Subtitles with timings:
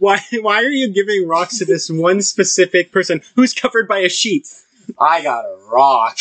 [0.00, 4.08] Why why are you giving rocks to this one specific person who's covered by a
[4.08, 4.48] sheet?
[4.98, 6.18] I got a rock.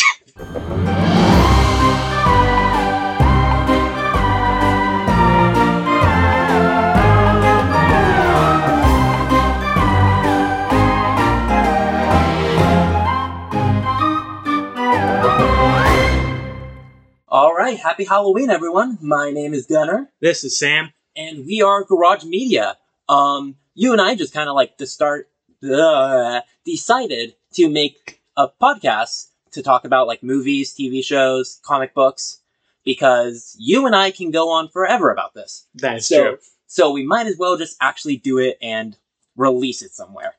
[17.31, 18.97] All right, happy Halloween, everyone.
[19.01, 20.91] My name is Gunnar, This is Sam.
[21.15, 22.75] and we are Garage Media.
[23.07, 25.29] Um, you and I just kind of like to start
[25.63, 32.41] uh, decided to make a podcast to talk about like movies, TV shows, comic books,
[32.83, 35.65] because you and I can go on forever about this.
[35.75, 36.37] That is So, true.
[36.67, 38.97] so we might as well just actually do it and
[39.37, 40.33] release it somewhere.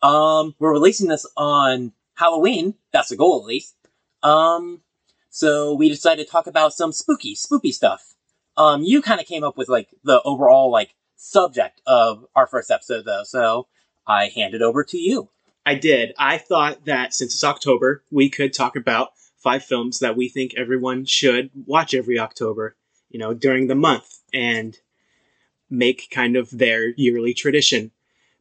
[0.00, 2.74] Um, we're releasing this on Halloween.
[2.92, 3.74] That's the goal, at least.
[4.22, 4.82] Um,
[5.30, 8.14] so we decided to talk about some spooky, spooky stuff.
[8.56, 12.70] Um, you kind of came up with like the overall like subject of our first
[12.70, 13.24] episode, though.
[13.24, 13.66] So
[14.06, 15.28] I hand it over to you.
[15.66, 16.14] I did.
[16.18, 20.54] I thought that since it's October, we could talk about five films that we think
[20.56, 22.76] everyone should watch every October,
[23.10, 24.78] you know, during the month and
[25.68, 27.90] make kind of their yearly tradition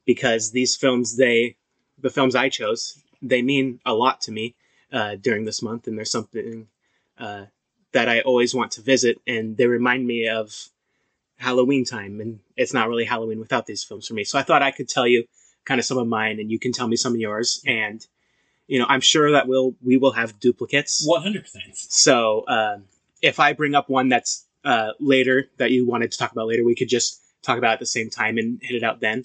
[0.05, 1.57] because these films they
[2.01, 4.55] the films I chose, they mean a lot to me
[4.91, 6.67] uh, during this month and there's something
[7.17, 7.45] uh,
[7.91, 10.69] that I always want to visit and they remind me of
[11.39, 14.23] Halloween time and it's not really Halloween without these films for me.
[14.23, 15.25] So I thought I could tell you
[15.65, 18.05] kind of some of mine and you can tell me some of yours and
[18.67, 21.75] you know i'm sure that we'll we will have duplicates One hundred percent.
[21.75, 22.85] so um,
[23.21, 26.63] if i bring up one that's uh, later that you wanted to talk about later
[26.63, 29.23] we could just talk about it at the same time and hit it out then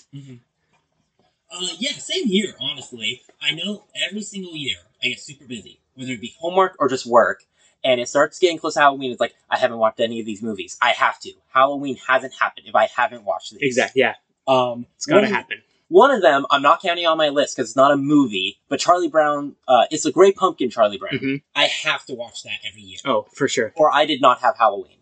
[1.50, 3.22] Uh, yeah, same here, honestly.
[3.40, 7.06] I know every single year I get super busy, whether it be Homework or just
[7.06, 7.44] work,
[7.84, 9.10] and it starts getting close to Halloween.
[9.12, 10.76] It's like I haven't watched any of these movies.
[10.82, 11.32] I have to.
[11.52, 13.60] Halloween hasn't happened if I haven't watched these.
[13.62, 14.14] exactly yeah
[14.48, 17.70] Um, it's gotta one- happen One of them I'm not counting on my list because
[17.70, 19.54] it's not a movie, but Charlie Brown.
[19.68, 21.12] Uh, it's a Great Pumpkin, Charlie Brown.
[21.14, 21.42] Mhm.
[21.54, 22.98] I have to watch that every year.
[23.04, 24.98] oh for sure Or I did not have Halloween.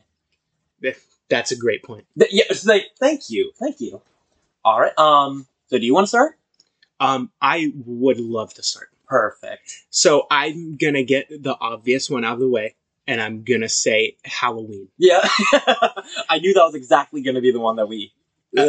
[1.28, 4.02] that's a great point Th- yeah, like, thank you, thank you.
[4.64, 4.96] All right.
[4.98, 5.46] Um.
[5.68, 6.36] So do you want to start?
[7.00, 9.72] um i would love to start Perfect.
[9.90, 12.76] so i'm gonna get the obvious one out of the way
[13.06, 15.20] and i'm gonna say halloween Yeah.
[16.28, 18.12] I knew that was exactly to be the one that we.
[18.56, 18.62] Uh.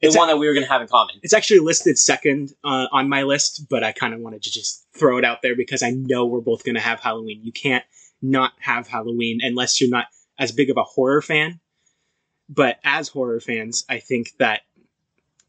[0.00, 1.16] The one that we were to have in common.
[1.22, 4.86] It's actually listed second uh, on my list, but I kind of wanted to just
[4.94, 7.40] throw it out there because I know we're both to have Halloween.
[7.42, 7.84] You can't
[8.22, 10.06] not have Halloween unless you're not
[10.38, 11.58] as big of a horror fan.
[12.48, 14.62] But as horror fans, I think that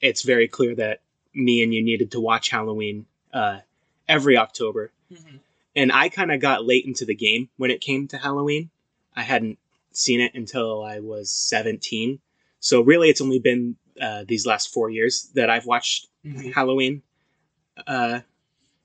[0.02, 1.02] it's very clear that
[1.34, 3.60] me and you needed to watch Halloween uh,
[4.08, 4.92] every October.
[5.76, 8.70] And I kind of got late into the game when it came to Halloween.
[9.16, 9.60] I hadn't
[9.92, 12.20] seen it until I was 17.
[12.60, 16.08] So really, it's only been uh, these last four years that I've watched
[16.54, 17.04] Halloween
[17.88, 18.22] uh,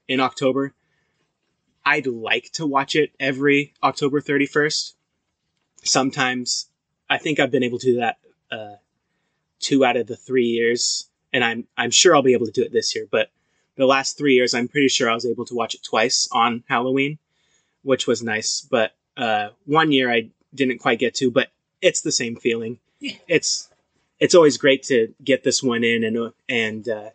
[0.09, 0.75] in October.
[1.85, 4.95] I'd like to watch it every October 31st.
[5.83, 6.69] Sometimes
[7.11, 8.17] I think I've been able to do that
[8.51, 8.77] uh,
[9.61, 12.63] two out of the three years, and I'm I'm sure I'll be able to do
[12.63, 13.07] it this year.
[13.11, 13.31] But
[13.77, 16.63] the last three years, I'm pretty sure I was able to watch it twice on
[16.69, 17.19] Halloween,
[17.83, 18.61] which was nice.
[18.61, 21.49] But uh, one year I didn't quite get to, but
[21.83, 22.79] it's the same feeling.
[23.01, 23.17] Yeah.
[23.29, 23.69] It's
[24.21, 27.11] it's always great to get this one in, and and uh,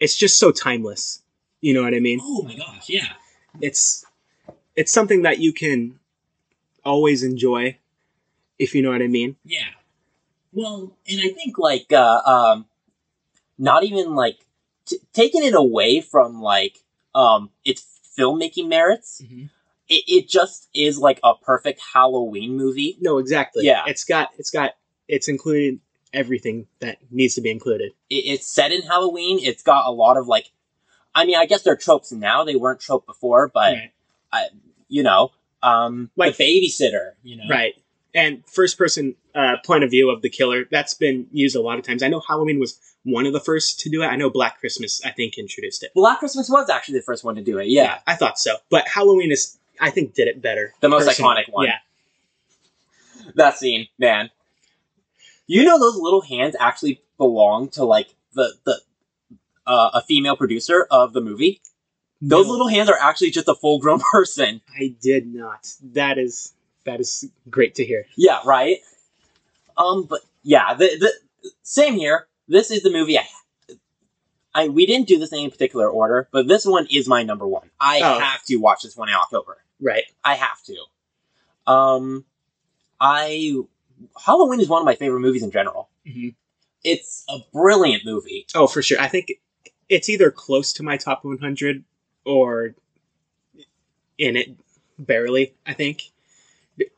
[0.00, 1.22] it's just so timeless.
[1.60, 2.20] You know what I mean?
[2.22, 3.08] Oh my gosh, yeah.
[3.60, 4.04] It's
[4.76, 5.98] it's something that you can
[6.84, 7.78] always enjoy,
[8.58, 9.36] if you know what I mean.
[9.44, 9.66] Yeah.
[10.52, 12.66] Well, and I I think like uh, um,
[13.58, 14.38] not even like
[14.86, 16.78] t- taking it away from like
[17.14, 17.84] um its
[18.18, 19.20] filmmaking merits.
[19.88, 22.96] It, it just is like a perfect Halloween movie.
[23.00, 23.64] No, exactly.
[23.64, 23.84] Yeah.
[23.86, 24.72] it's got it's got
[25.08, 25.78] it's included
[26.12, 27.92] everything that needs to be included.
[28.10, 29.38] It, it's set in Halloween.
[29.40, 30.50] It's got a lot of like,
[31.14, 32.42] I mean, I guess they're tropes now.
[32.44, 33.74] They weren't trope before, but
[34.32, 34.50] right.
[34.88, 35.30] you know,
[35.62, 37.12] um, Like- the babysitter.
[37.22, 37.74] You know, right.
[38.16, 41.78] And first person uh, point of view of the killer that's been used a lot
[41.78, 42.02] of times.
[42.02, 44.06] I know Halloween was one of the first to do it.
[44.06, 45.92] I know Black Christmas I think introduced it.
[45.94, 47.68] Black Christmas was actually the first one to do it.
[47.68, 48.56] Yeah, I thought so.
[48.70, 50.72] But Halloween is I think did it better.
[50.80, 51.44] the most personally.
[51.46, 51.66] iconic one.
[51.66, 51.78] Yeah.
[53.34, 54.30] that scene, man.
[55.46, 58.80] You know those little hands actually belong to like the the
[59.66, 61.60] uh, a female producer of the movie.
[62.22, 64.62] Those No, little hands are actually just a full grown person.
[64.74, 65.68] I did not.
[65.82, 66.54] That is
[66.86, 68.06] that is great to hear.
[68.16, 68.78] Yeah, right.
[69.76, 71.12] Um, but yeah, the the
[71.62, 72.26] same here.
[72.48, 73.26] This is the movie I.
[74.54, 77.46] I we didn't do this in any particular order, but this one is my number
[77.46, 77.70] one.
[77.78, 78.18] I Oh.
[78.18, 79.58] have to watch this one in October.
[79.80, 80.04] Right.
[80.24, 81.70] I have to.
[81.70, 82.24] Um,
[83.00, 83.56] I
[84.24, 85.90] Halloween is one of my favorite movies in general.
[86.06, 86.34] Mhm.
[86.84, 88.46] It's a brilliant movie.
[88.54, 88.98] Oh, for sure.
[89.00, 89.32] I think
[89.88, 91.84] it's either close to my top 100
[92.24, 92.74] or
[94.18, 94.50] in it
[94.98, 95.54] barely.
[95.66, 96.12] I think.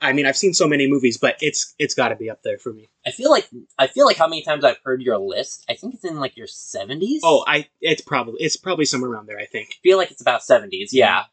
[0.01, 2.59] I mean, I've seen so many movies, but it's it's got to be up there
[2.59, 2.89] for me.
[3.07, 3.49] I feel like
[3.79, 5.65] I feel like how many times I've heard your list.
[5.69, 7.23] I think it's in like your seventies.
[7.25, 9.39] Oh, I it's probably it's probably somewhere around there.
[9.39, 10.93] I think I feel like it's about seventies.
[10.93, 11.25] Yeah.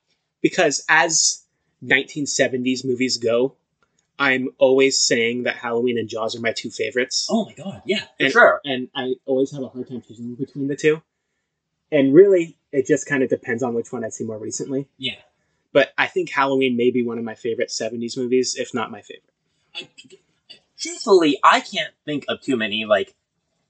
[0.42, 1.44] because as
[1.84, 3.56] 1970s movies go,
[4.18, 7.28] I'm always saying that Halloween and Jaws are my two favorites.
[7.30, 8.02] Oh my god, yeah.
[8.02, 8.62] for And- sure.
[8.64, 11.02] and I always have a hard time choosing between the two.
[11.92, 14.88] And really, it just kind of depends on which one I've seen more recently.
[14.98, 15.16] Yeah.
[15.76, 19.02] But I think Halloween may be one of my favorite 70s movies, if not my
[19.02, 19.34] favorite.
[19.76, 19.90] I,
[20.80, 23.14] Truthfully, I can't think of too many like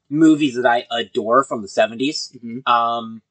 [0.07, 2.37] movies that I adore from the 70s.
[2.37, 2.67] Mhm.
[2.69, 3.23] Um,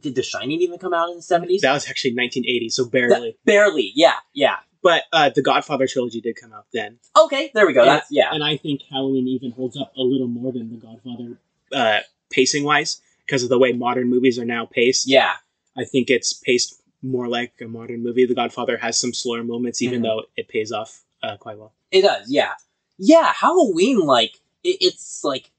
[0.00, 1.60] did The Shining even come out in the seventies?
[1.62, 3.36] That was actually 1980, so barely.
[3.44, 3.92] Barely.
[3.94, 4.14] Yeah.
[4.34, 4.56] Yeah.
[4.82, 6.98] But uh, the Godfather trilogy did come out then.
[7.16, 7.52] Okay.
[7.54, 7.84] There we go.
[7.84, 7.94] Yeah.
[7.94, 8.30] That's yeah.
[8.32, 11.38] And I think Halloween even holds up a little more than the Godfather
[11.72, 12.00] uh,
[12.30, 15.06] pacing wise, because of the way modern movies are now paced.
[15.06, 15.34] Yeah.
[15.76, 18.26] I think it's paced more like a modern movie.
[18.26, 20.04] The Godfather has some slower moments, even Mhm.
[20.04, 21.72] though it pays off uh, quite well.
[21.90, 22.52] It does, yeah.
[22.98, 25.50] Yeah, Halloween, like, it, it's like,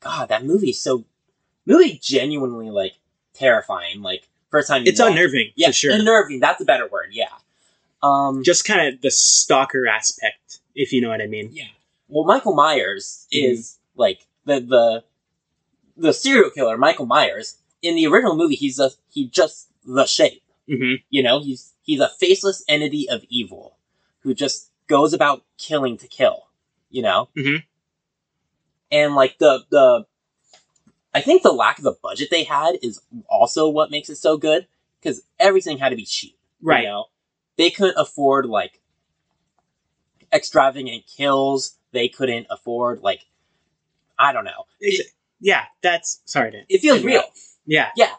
[0.00, 1.04] God, that movie's so,
[1.66, 2.94] movie genuinely, like,
[3.34, 4.02] terrifying.
[4.02, 5.92] Like, first time It's unnerving, Yeah, for sure.
[5.94, 7.28] unnerving, that's a better word, yeah.
[8.02, 11.50] Um, Just kind of the stalker aspect, if you know what I mean.
[11.52, 11.64] yeah.
[12.08, 13.52] well, Michael Myers Mm-hmm.
[13.52, 15.04] is, like, the, the,
[15.96, 20.42] the serial killer, Michael Myers, in the original movie, he's a, he just the shape.
[20.68, 23.76] Hmm You know, he's he's a faceless entity of evil
[24.20, 26.48] who just goes about killing to kill.
[26.90, 27.64] You know, Mhm.
[28.90, 30.06] and like the the,
[31.12, 34.36] I think the lack of the budget they had is also what makes it so
[34.36, 34.66] good
[35.00, 36.36] because everything had to be cheap.
[36.60, 36.84] you Right.
[36.84, 37.06] know?
[37.56, 38.80] they couldn't afford like
[40.32, 41.76] extravagant kills.
[41.92, 43.26] They couldn't afford like,
[44.18, 44.64] I don't know.
[44.82, 47.22] Ex- yeah, that's sorry to It feels real.
[47.66, 47.90] Yeah.
[47.96, 48.14] Yeah.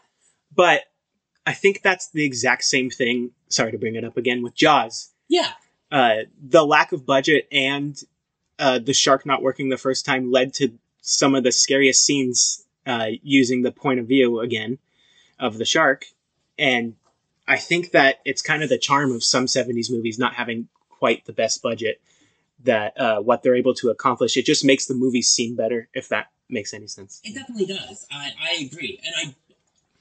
[0.54, 0.82] But
[1.46, 3.30] I think that's the exact same thing.
[3.48, 5.10] Sorry to bring it up again with Jaws.
[5.28, 5.52] Yeah.
[5.90, 7.96] Uh, the lack of budget and
[8.58, 10.72] uh, the shark not working the first time led to
[11.02, 14.78] some of the scariest scenes uh, using the point of view again
[15.38, 16.06] of the shark.
[16.58, 16.96] And
[17.46, 21.24] I think that it's kind of the charm of some 70s movies not having quite
[21.26, 22.00] the best budget
[22.64, 24.36] that uh, what they're able to accomplish.
[24.36, 27.20] It just makes the movies seem better, if that makes any sense.
[27.22, 28.06] It definitely does.
[28.10, 28.98] I, I agree.
[29.04, 29.34] And I,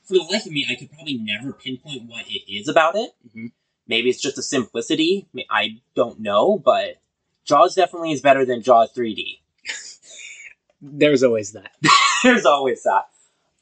[0.05, 2.63] for the life of me, I could probably never pinpoint what it is.
[2.63, 3.11] is about it.
[3.35, 3.51] Mhm.
[3.87, 5.27] Maybe it's just a simplicity.
[5.37, 6.97] I- I don't know, but
[7.43, 9.41] Jaws definitely is better than Jaws 3D.
[10.81, 11.71] There's always that.
[12.23, 13.05] There's always that.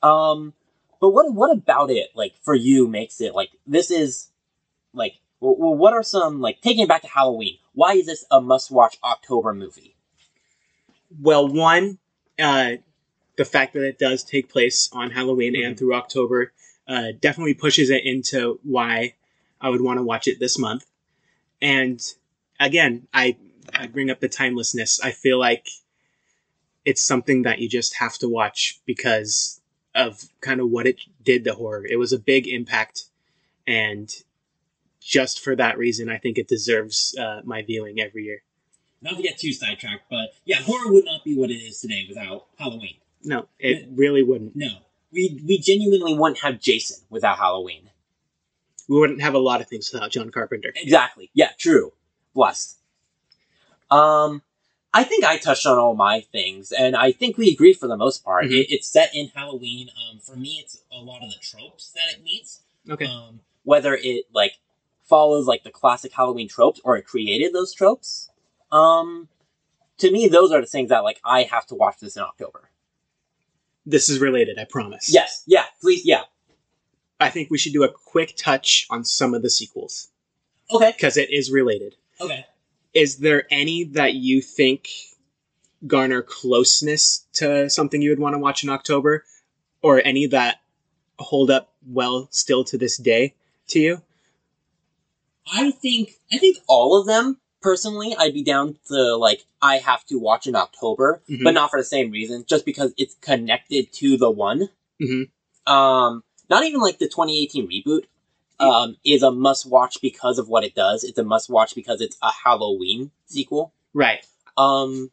[0.08, 0.54] Um,
[1.00, 4.30] but what what about it like for you makes it like this is
[4.94, 7.58] like well, well, what are some like taking it back to Halloween?
[7.74, 9.96] Why is this a must watch October movie?
[11.22, 12.00] Well, one,
[12.40, 12.74] uh,
[13.36, 15.80] the fact that it does take place on Halloween and Mhm.
[15.80, 16.54] through October
[16.88, 19.16] uh, definitely pushes it into why
[19.62, 20.86] I would want to watch it this month.
[21.62, 22.02] And
[22.60, 23.38] again, I
[23.74, 25.00] I bring up the timelessness.
[25.02, 25.68] I feel like
[26.86, 29.62] it's something that you just have to watch because
[29.96, 31.86] of kind of what it did to horror.
[31.86, 33.06] It was a big impact,
[33.66, 34.14] and
[35.00, 38.44] just for that reason, I think it deserves uh, my viewing every year.
[39.02, 42.06] Not to get too sidetracked, but yeah, horror would not be what it is today
[42.08, 42.96] without Halloween.
[43.24, 44.56] No, it really wouldn't.
[44.56, 44.70] No.
[45.12, 47.90] We we genuinely wouldn't have Jason without Halloween.
[48.90, 50.74] we wouldn't have a lot of things without John Carpenter.
[50.76, 51.30] Exactly.
[51.34, 51.94] Yeah, true.
[52.34, 52.78] Blessed.
[53.90, 54.42] Um,
[54.94, 57.98] I think I touched on all my things, and I think we agree for the
[57.98, 58.46] most part.
[58.46, 58.52] Mhm.
[58.52, 61.92] It, it's set in In Halloween, um, for me, it's a lot of the tropes
[61.92, 62.62] that it meets.
[62.90, 63.06] Okay.
[63.06, 64.58] Um, whether it like
[65.04, 68.30] follows like the classic Halloween tropes or it created those tropes.
[68.72, 69.30] Um,
[70.00, 72.70] to me, those are the things that like I have to watch this in October.
[73.86, 75.14] This is related, I promise.
[75.14, 75.44] Yes.
[75.46, 75.66] Yeah.
[75.82, 76.06] Please.
[76.06, 76.24] Yeah.
[77.20, 80.10] I think we should do a quick touch on some of the sequels
[80.72, 80.92] Okay.
[80.96, 81.96] because it is related.
[82.20, 82.46] okay.
[82.94, 84.88] Is there any that you think
[85.88, 89.26] garner closeness to something you would want to watch in October,
[89.82, 90.62] or any that
[91.18, 93.34] hold up well still to this day
[93.70, 94.02] to you?
[95.52, 100.06] I think I think all of them personally, I'd be down to like I have
[100.06, 101.44] to watch in October, Mhm.
[101.44, 104.70] but not for the same reason, just because it's connected to the one.
[105.02, 105.30] Mhm.
[105.66, 108.06] Um, not even like the 2018 reboot.
[108.60, 111.04] Um, is a must watch because of what it does.
[111.04, 113.74] It's a must watch because it's a Halloween sequel.
[113.94, 114.26] Right.
[114.56, 115.12] Um,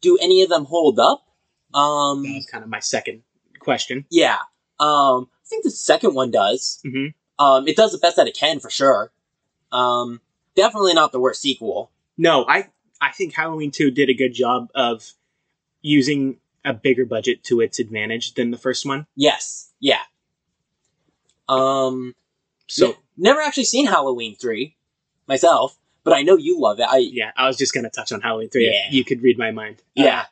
[0.00, 1.26] do any of them hold up?
[1.72, 3.22] That Um, was kind of my second
[3.58, 4.06] question.
[4.10, 4.38] yeah.
[4.78, 6.80] Um, I think the second one does.
[6.86, 7.12] Mhm.
[7.38, 9.12] Um, it does the best that it can for sure.
[9.72, 10.20] Um,
[10.56, 11.90] definitely not the worst sequel.
[12.18, 12.68] No, I
[13.00, 15.12] I think Halloween 2 did a good job of
[15.82, 19.06] using a bigger budget to its advantage than the first one.
[19.14, 19.70] Yes.
[19.78, 20.00] Yeah.
[21.48, 22.14] Um.
[22.66, 24.76] So never actually seen Halloween three
[25.28, 26.86] myself, but I know you love it.
[26.90, 28.68] I yeah, I was just gonna touch on Halloween three.
[28.72, 28.90] Yeah.
[28.90, 29.76] You could read my mind.
[29.96, 30.24] Uh, yeah.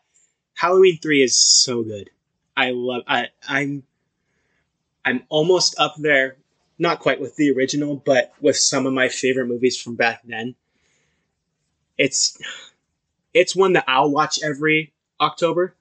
[0.54, 2.10] Halloween three is so good.
[2.56, 3.02] I love.
[3.06, 3.84] I I'm
[5.04, 6.38] I'm almost up there,
[6.78, 10.54] not quite with the original, but with some of my favorite movies from back then.
[11.96, 12.36] It's
[13.32, 15.74] it's one that I'll watch every October,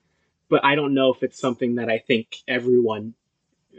[0.49, 3.15] but I don't know if it's something that I think everyone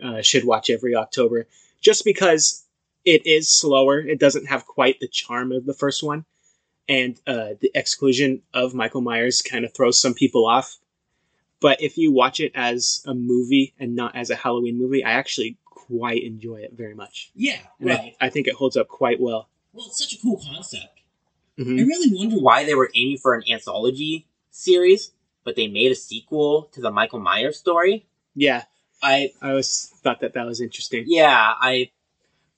[0.02, 1.46] uh, should watch every October,
[1.80, 2.64] just because
[3.04, 4.00] it is slower.
[4.00, 6.24] It doesn't have quite the charm of the first one,
[6.88, 10.76] and uh, the exclusion of Michael Myers kind of throws some people off.
[11.60, 15.12] But if you watch it as a movie and not as a Halloween movie, I
[15.12, 15.56] actually
[15.86, 17.30] quite enjoy it very much.
[17.34, 18.16] Yeah, And right.
[18.20, 19.48] I, I think it holds up quite well.
[19.72, 21.00] Well, it's such a cool concept.
[21.58, 21.80] Mhm.
[21.80, 25.12] I really wonder Why they were aiming for an anthology series,
[25.44, 28.06] but they made a sequel to the Michael Myers story.
[28.34, 28.64] Yeah,
[29.02, 31.04] I I always thought that that was interesting.
[31.06, 31.90] yeah, I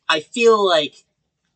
[0.09, 1.05] I feel like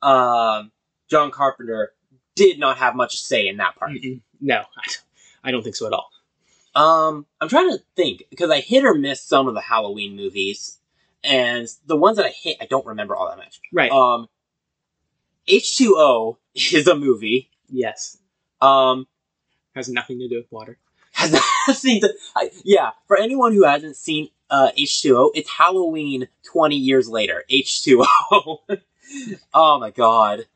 [0.02, 0.72] um,
[1.08, 1.92] John Carpenter
[2.34, 3.92] did not have much to say in that part.
[3.92, 4.20] Mm-mm.
[4.40, 5.02] No, I don't,
[5.44, 6.10] I don't think so at all.
[6.74, 10.78] Um, I'm trying to think because I hit or miss some of the Halloween movies,
[11.24, 13.60] and the ones that I hit, I don't remember all that much.
[13.72, 13.90] Right.
[13.90, 14.28] Um,
[15.48, 17.50] H2O is a movie.
[17.68, 18.18] yes.
[18.60, 19.06] Um,
[19.74, 20.78] Has nothing to do with water.
[21.12, 21.32] has
[21.68, 22.12] nothing to.
[22.36, 27.44] I, yeah, for anyone who hasn't seen uh, H2O, it's Halloween 20 years later.
[27.50, 28.58] H2O.
[29.54, 30.46] oh my god.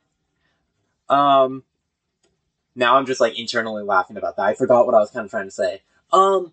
[1.08, 1.64] Um,
[2.74, 4.46] now I'm just like internally laughing about that.
[4.46, 5.82] I forgot what I was kind of trying to say.
[6.12, 6.52] Um,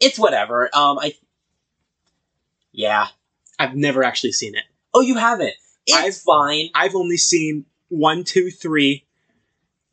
[0.00, 0.64] it's whatever.
[0.74, 1.14] Um, I.
[2.78, 3.08] Yeah.
[3.58, 4.62] I've never actually seen it.
[4.94, 5.54] Oh, you haven't.
[5.86, 6.70] It's I've- fine.
[6.74, 9.04] I've only seen one, two, three,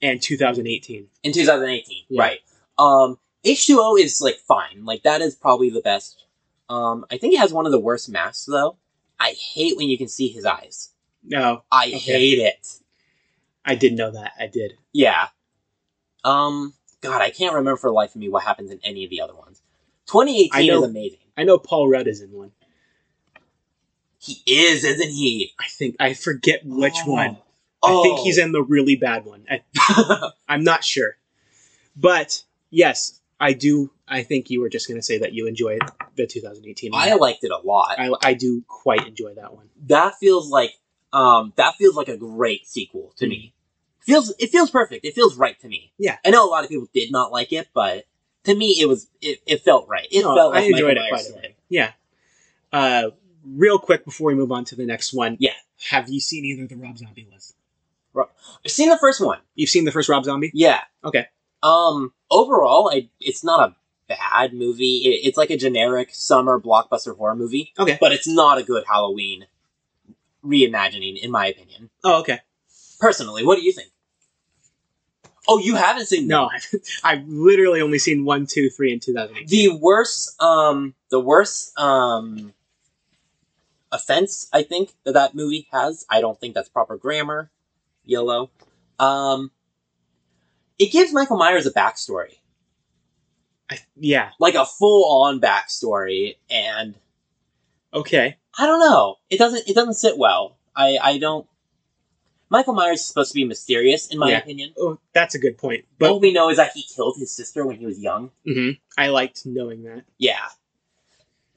[0.01, 1.08] and 2018.
[1.24, 2.22] in 2018 Yeah.
[2.22, 2.39] right
[2.77, 6.25] um h2o is like fine like that is probably the best
[6.70, 8.75] um i think it has one of the worst masks though
[9.22, 10.89] i hate when you can see his eyes
[11.24, 11.98] No, i Okay.
[11.98, 12.68] hate it
[13.63, 14.34] I didn't know that.
[14.38, 14.74] I did.
[14.92, 15.30] yeah
[16.25, 19.10] um god i can't remember for the life of me what happens in any of
[19.10, 19.62] the other ones
[20.08, 22.51] 2018 know- is amazing I know Paul Rudd is in one.
[24.25, 27.12] He is isn't he I think I forget which Oh.
[27.12, 27.38] one.
[27.84, 29.46] oh I think he's in the really bad one.
[29.50, 29.62] I,
[30.50, 31.17] I'm not sure,
[31.96, 33.91] but yes, I do.
[34.08, 35.82] I think you were just going to say that you enjoyed
[36.15, 37.01] the 2018 one.
[37.01, 39.67] i liked it a lot I, I do quite enjoy that one.
[39.88, 40.72] that feels like
[41.12, 43.53] um that feels like a great sequel to me.
[44.01, 45.03] Feels it feels perfect.
[45.05, 45.91] It feels right to me.
[45.98, 46.17] Yeah.
[46.24, 48.05] I know a lot of people did not like it, but
[48.44, 50.08] to me it was it, it felt right.
[50.12, 51.55] It No, felt like I enjoyed Michael it Myers' quite a bit.
[51.70, 51.91] Yeah.
[52.72, 53.10] Uh,
[53.46, 55.38] real quick before we move on to the next one.
[55.40, 55.54] Yeah.
[55.90, 57.54] Have you seen either of the Rob Zombie lists?
[58.18, 59.40] I've seen the first one.
[59.56, 60.52] You've seen the first Rob Zombie?
[60.54, 60.80] Yeah.
[61.04, 61.28] Okay.
[61.62, 63.75] Um overall I it's not a
[64.08, 65.02] bad movie.
[65.06, 67.74] It, it's like a generic summer blockbuster horror movie.
[67.78, 67.98] Okay.
[68.00, 69.48] But it's not a good Halloween
[70.44, 71.90] reimagining in my opinion.
[72.04, 72.40] Oh, okay.
[73.00, 73.90] Personally, what do you think?
[75.48, 76.68] Oh, you haven't seen No, I've,
[77.04, 79.48] I've literally only seen one, two, three, and 2008.
[79.48, 82.54] the worst um the worst um
[83.96, 87.50] offense i think that that movie has i don't think that's proper grammar
[88.04, 88.50] yellow
[89.00, 89.52] um
[90.78, 92.36] it gives michael myers a backstory
[93.70, 94.30] I, yeah.
[94.40, 96.96] like a full-on backstory and
[97.94, 98.38] Okay.
[98.60, 101.48] i don't know it doesn't it doesn't sit well i i don't
[102.50, 104.38] michael myers is supposed to be mysterious in my Yeah.
[104.40, 105.86] opinion Oh, that's a good point.
[105.98, 108.78] but all we know is that he killed his sister when he was young mhm,
[108.98, 110.04] I liked knowing that.
[110.20, 110.46] Yeah.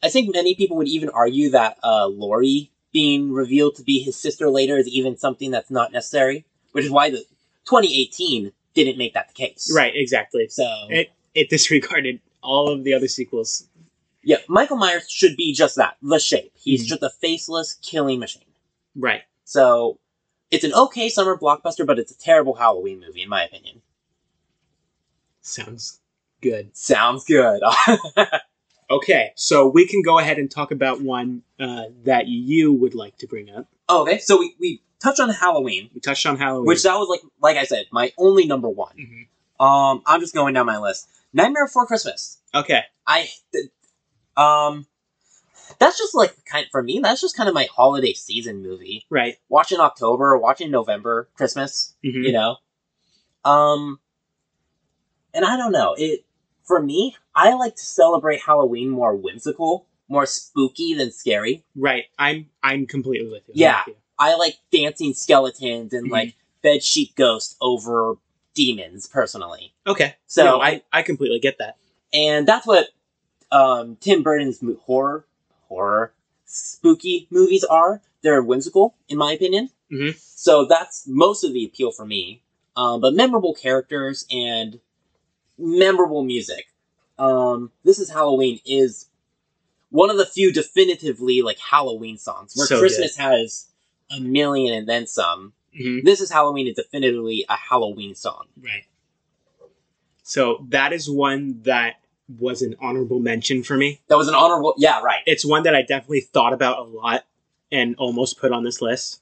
[0.02, 4.17] I think many people would even argue that uh, Laurie being revealed to be his
[4.17, 7.19] sister later is even something that's not necessary, which is why the
[7.64, 9.71] 2018 didn't make that the case.
[9.75, 9.93] Right.
[9.95, 10.49] Exactly.
[10.49, 13.67] So, It it disregarded all of the other sequels.
[14.23, 16.52] yeah, Michael Myers should be just that the shape.
[16.57, 16.88] He's Mhm.
[16.88, 18.43] just a faceless killing machine.
[18.97, 19.23] Right.
[19.45, 19.99] So,
[20.50, 23.83] it's an okay summer blockbuster, but it's a terrible Halloween movie, in my opinion.
[25.43, 26.00] Sounds
[26.40, 26.76] good.
[26.76, 27.61] Sounds good.
[28.90, 33.16] Okay, so we can go ahead and talk about one uh, that you would like
[33.18, 33.66] to bring up.
[33.90, 36.66] okay, so we, we touched on Halloween, We touched on Halloween.
[36.66, 38.97] which that was like like I said, my only number one.
[38.97, 39.64] Mhm.
[39.64, 41.09] Um, I'm just going down my list.
[41.33, 42.38] Nightmare Before Christmas.
[42.54, 42.80] Okay.
[43.07, 43.66] I, th-
[44.37, 44.87] um,
[45.78, 47.00] that's just like kind for me.
[47.02, 49.04] That's just kind of my holiday season movie.
[49.11, 49.37] Right.
[49.49, 51.95] Watch in October, watch in November, Christmas.
[52.04, 52.25] Mhm.
[52.25, 52.57] You know,
[53.45, 54.00] um,
[55.35, 55.95] and I don't know.
[55.99, 56.25] It
[56.68, 57.16] for me.
[57.34, 61.64] I like to celebrate Halloween more whimsical, more spooky than scary.
[61.75, 62.04] Right.
[62.18, 63.54] I'm I'm completely with you.
[63.54, 63.80] I'm Yeah.
[63.87, 64.00] with you.
[64.20, 66.12] I like dancing skeletons and Mhm.
[66.12, 68.16] like bed sheet ghosts over
[68.54, 69.72] demons personally.
[69.87, 70.14] Okay.
[70.26, 71.76] So No, I I completely get that.
[72.12, 72.88] and that's what
[73.50, 75.25] um, Tim Burton's horror,
[75.68, 76.12] horror,
[76.44, 78.02] spooky movies are.
[78.22, 79.70] They're whimsical, in my opinion.
[79.90, 80.18] Mhm.
[80.18, 82.42] So that's most of the appeal for me.
[82.76, 84.80] Um, but memorable characters and
[85.58, 86.66] memorable music.
[87.18, 89.06] Um, this is Halloween is
[89.90, 93.66] one of the few definitively like Halloween songs where So Christmas has
[94.10, 95.52] a million and then some.
[95.78, 96.04] Mhm.
[96.04, 98.46] This is Halloween is definitively a Halloween song.
[98.60, 98.84] Right.
[100.22, 101.96] So that is one that
[102.38, 104.00] was an honorable mention for me.
[104.08, 104.74] That was an honorable.
[104.76, 105.22] Yeah, right.
[105.26, 107.24] It's one that I definitely thought about a lot
[107.72, 109.20] and almost put on this list.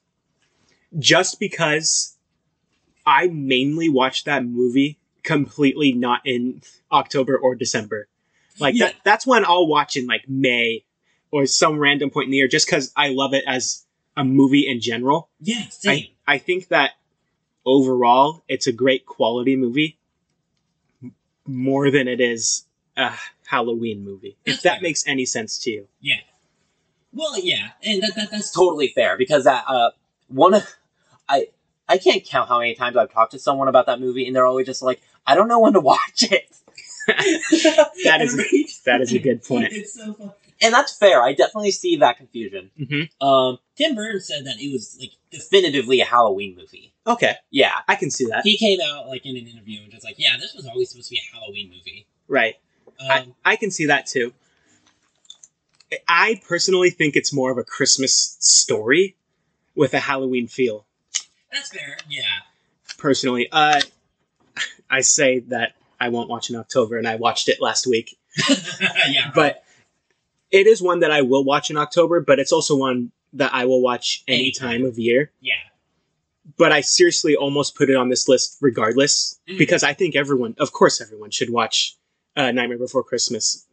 [0.98, 2.16] Just because
[3.06, 8.08] I mainly watched that movie completely not in October or December.
[8.58, 8.86] Like Yeah.
[8.86, 10.84] that that's when I'll watch in like May
[11.30, 13.84] or some random point in the year just cuz I love it as
[14.16, 15.28] a movie in general.
[15.40, 16.06] Yeah, same.
[16.26, 16.92] I, I think that
[17.66, 19.98] overall it's a great quality movie
[21.46, 22.64] more than it is
[22.96, 23.12] a
[23.46, 24.36] Halloween movie.
[24.46, 24.82] That's if that fair.
[24.82, 25.88] makes any sense to you.
[26.00, 26.20] yeah.
[27.12, 29.90] Well, yeah, and that, that that's totally fair because that uh
[30.28, 30.64] one of
[31.28, 31.46] I
[31.88, 34.46] I can't count how many times I've talked to someone about that movie and they're
[34.46, 36.48] always just like I don't know when to watch it.
[38.04, 39.72] That is- Every that is a good point.
[39.72, 40.32] It's so fun.
[40.60, 41.22] And that's fair.
[41.22, 42.70] I definitely see that confusion.
[42.76, 46.92] hmm Um Tim Burton said that it was like definitively a Halloween movie.
[47.06, 47.72] Okay, Yeah.
[47.86, 48.42] I can see that.
[48.42, 51.08] he came out like in an interview and just like, yeah, this was always supposed
[51.08, 52.06] to be a Halloween movie.
[52.26, 52.56] Right.
[52.98, 54.32] Um, I, I can see that too.
[56.08, 59.14] I personally think it's more of a Christmas story
[59.76, 60.86] with a Halloween feel.
[61.56, 61.96] That's fair.
[62.08, 62.22] Yeah.
[62.98, 63.80] Personally, uh,
[64.90, 68.18] I say that I won't watch in October, and I watched it last week.
[69.08, 69.30] yeah.
[69.34, 69.64] But
[70.50, 73.64] it is one that I will watch in October, but it's also one that I
[73.64, 74.68] will watch any Anytime.
[74.80, 75.30] time of year.
[75.40, 75.54] yeah.
[76.56, 79.58] But I seriously almost put it on this list regardless, Mhm.
[79.58, 81.96] because I think everyone, of course, everyone should watch
[82.36, 83.66] uh, Nightmare Before Christmas.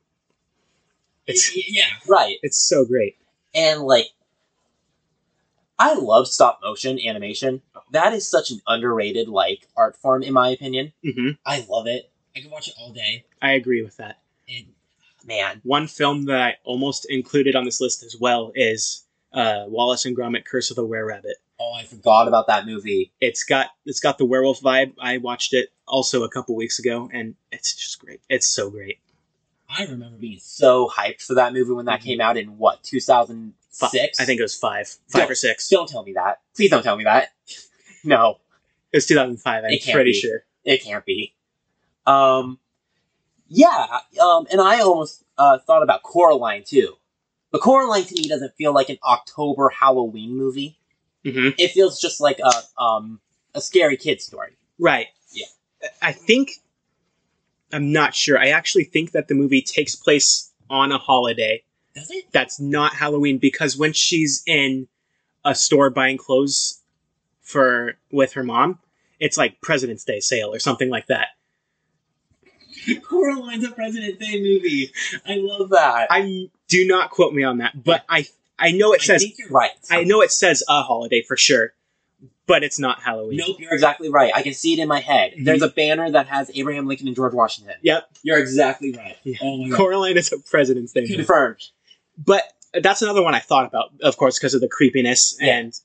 [1.27, 1.89] It's Y- y- yeah.
[2.07, 2.37] Right.
[2.41, 3.17] it's so great.
[3.53, 4.07] And like
[5.77, 7.61] I love stop motion animation.
[7.93, 10.91] That is such an underrated like art form in my opinion.
[11.03, 12.11] hmm I love it.
[12.35, 13.23] I can watch it all day.
[13.41, 14.19] I agree with that.
[14.49, 14.65] And
[15.25, 15.61] Man.
[15.63, 20.17] One film that I almost included on this list as well is uh, Wallace and
[20.17, 21.37] Gromit: Curse of the Were Rabbit.
[21.59, 23.13] Oh, I forgot about that movie.
[23.21, 24.93] It's got it's got the werewolf vibe.
[24.99, 28.19] I watched it also a couple weeks ago, and it's just great.
[28.27, 28.99] It's so great.
[29.69, 32.03] I remember being So hyped for that movie when that Mhm.
[32.03, 34.19] came out in what, 2006?
[34.19, 35.69] I think it was five, five Don't- or six.
[35.69, 36.41] Don't tell me that.
[36.55, 37.29] Please don't tell me that.
[38.03, 38.39] No,
[38.91, 39.63] It was 2005.
[39.63, 40.19] I'm It pretty be.
[40.19, 40.43] sure.
[40.63, 41.33] it can't be.
[42.05, 42.59] Um,
[43.47, 46.95] yeah, um, and I almost uh, thought about Coraline too.
[47.51, 50.77] But Coraline to me doesn't feel like an October Halloween movie.
[51.23, 53.19] hmm It feels just like a um
[53.53, 54.57] a scary kid story.
[54.79, 55.07] Right.
[55.31, 55.45] Yeah.
[56.01, 56.53] I think
[57.71, 58.37] I'm not sure.
[58.37, 61.63] I actually think that the movie takes place on a holiday
[61.93, 62.25] Does it?
[62.31, 64.87] that's not Halloween because when she's in
[65.45, 66.81] a store buying clothes
[67.43, 68.79] for with her mom,
[69.19, 71.27] it's like President's Day sale or something like that.
[73.03, 74.91] Coraline's a President's Day movie.
[75.25, 78.25] I love That I do not quote me on that, but I
[78.57, 79.71] I know it I says think you're right.
[79.89, 81.73] I know it says a holiday for sure,
[82.47, 83.37] but it's not Halloween.
[83.37, 84.31] Nope, You're exactly right.
[84.35, 85.33] I can see it in my head.
[85.37, 85.45] Mhm.
[85.45, 87.75] There's a banner that has Abraham Lincoln and George Washington.
[87.83, 88.09] Yep.
[88.23, 89.17] You're exactly right.
[89.23, 89.37] Yeah.
[89.41, 89.65] Oh.
[89.73, 91.01] Coraline is a President's Day.
[91.01, 91.15] movie.
[91.17, 91.63] Confirmed.
[92.17, 92.43] but
[92.81, 95.57] that's another one I thought about, of course, because of the creepiness Yeah.
[95.59, 95.79] and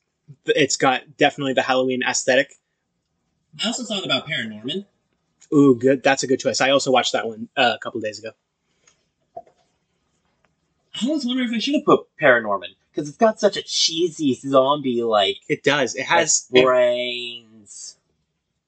[0.46, 2.54] it's got definitely the Halloween aesthetic.
[3.62, 4.86] I also thought about Paranorman.
[5.52, 6.02] Ooh, good.
[6.02, 6.60] That's a good choice.
[6.60, 8.30] I also watched that one uh, a couple days ago.
[11.00, 11.84] I was wondering if I should have.
[11.84, 15.94] Put Paranorman because it's got such a cheesy zombie like It does.
[15.94, 16.48] It has.
[16.50, 17.96] like, it- brains.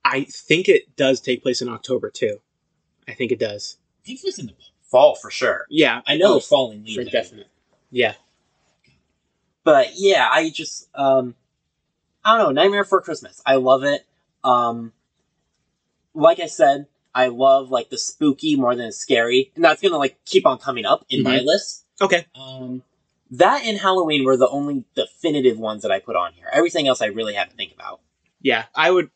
[0.04, 2.40] I think it does take place in October too.
[3.06, 3.76] I think it does.
[4.04, 4.54] Takes place in the.
[4.82, 5.66] Fall for sure.
[5.70, 6.96] Yeah, I know oh, it's falling leaves.
[6.96, 7.46] for definite.
[7.92, 8.14] Yeah,
[9.62, 11.34] But yeah, I just um
[12.24, 13.40] I don't know, Nightmare Before Christmas.
[13.46, 14.06] I love it.
[14.44, 14.92] Um
[16.14, 19.52] like I said, I love like the spooky more than the scary.
[19.54, 21.84] And that's gonna like keep on coming up in my list.
[22.00, 22.26] okay.
[22.34, 22.82] Um,
[23.32, 26.48] That and Halloween were the only definitive ones that I put on here.
[26.52, 28.00] Everything else I really had to think about.
[28.42, 29.10] Yeah, I would.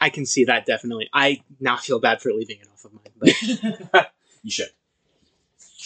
[0.00, 1.08] I can see that definitely.
[1.12, 4.10] I now feel bad for leaving it off of mine, but
[4.42, 4.68] You should.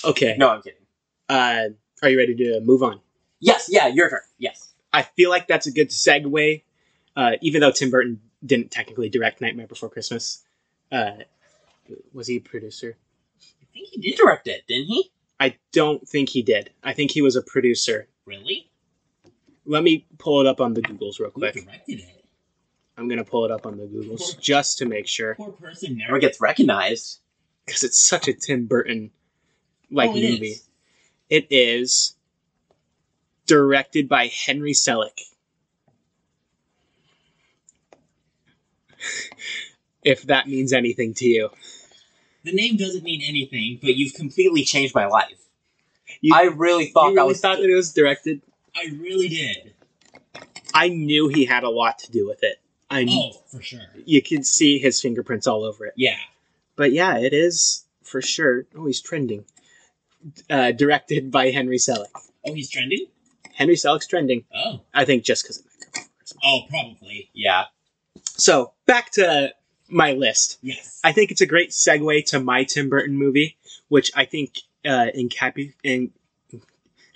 [0.04, 0.36] okay.
[0.38, 0.78] No, I'm kidding.
[1.28, 1.68] Uh,
[2.02, 3.00] are you ready to move on?
[3.40, 4.20] Yes, yeah, your turn.
[4.38, 4.71] Yes.
[4.92, 6.62] I feel like that's a good segue,
[7.16, 10.42] uh, even though Tim Burton didn't technically direct Nightmare Before Christmas.
[10.90, 11.12] Uh,
[12.12, 12.96] was he a producer?
[13.62, 15.10] I think he did direct it, didn't he?
[15.40, 16.70] I don't think he did.
[16.82, 18.08] I think he was a producer.
[18.26, 18.68] really?
[19.64, 21.54] Let me pull it up on the Googles real Who quick.
[21.54, 22.24] directed it?
[22.98, 25.34] I'm gonna pull it up on the Googles just to make sure.
[25.36, 27.20] Poor person Never never gets recognized.
[27.64, 29.10] because it's such a Tim Burton
[29.90, 30.46] like Oh, it movie.
[30.48, 30.68] is.
[31.30, 32.14] It is
[33.46, 35.20] directed by Henry Selick.
[40.04, 41.50] if that means anything to you.
[42.44, 45.38] The name doesn't mean anything, but you've Completely changed my life.
[46.20, 48.42] You, I really thought you that really was thought that it was directed.
[48.74, 49.74] I really did.
[50.74, 52.60] I knew he had a lot to do with it.
[52.90, 53.80] I Oh, for sure.
[54.04, 55.94] you can see his fingerprints all over it.
[55.96, 56.18] Yeah.
[56.76, 58.66] But yeah, it is for sure.
[58.76, 59.44] Oh, he's trending.
[60.48, 62.06] Uh, directed by Henry Selick.
[62.46, 63.06] Oh, he's trending.
[63.62, 64.44] Henry Selick's trending.
[64.54, 64.80] Oh.
[64.92, 66.08] I think just because of microphone.
[66.44, 67.30] Oh, probably.
[67.32, 67.64] yeah.
[68.24, 69.54] So back to
[69.88, 70.58] my list.
[70.62, 71.00] Yes.
[71.04, 73.56] I think it's a great segue to my Tim Burton movie,
[73.88, 76.10] which I think uh, encapu- en-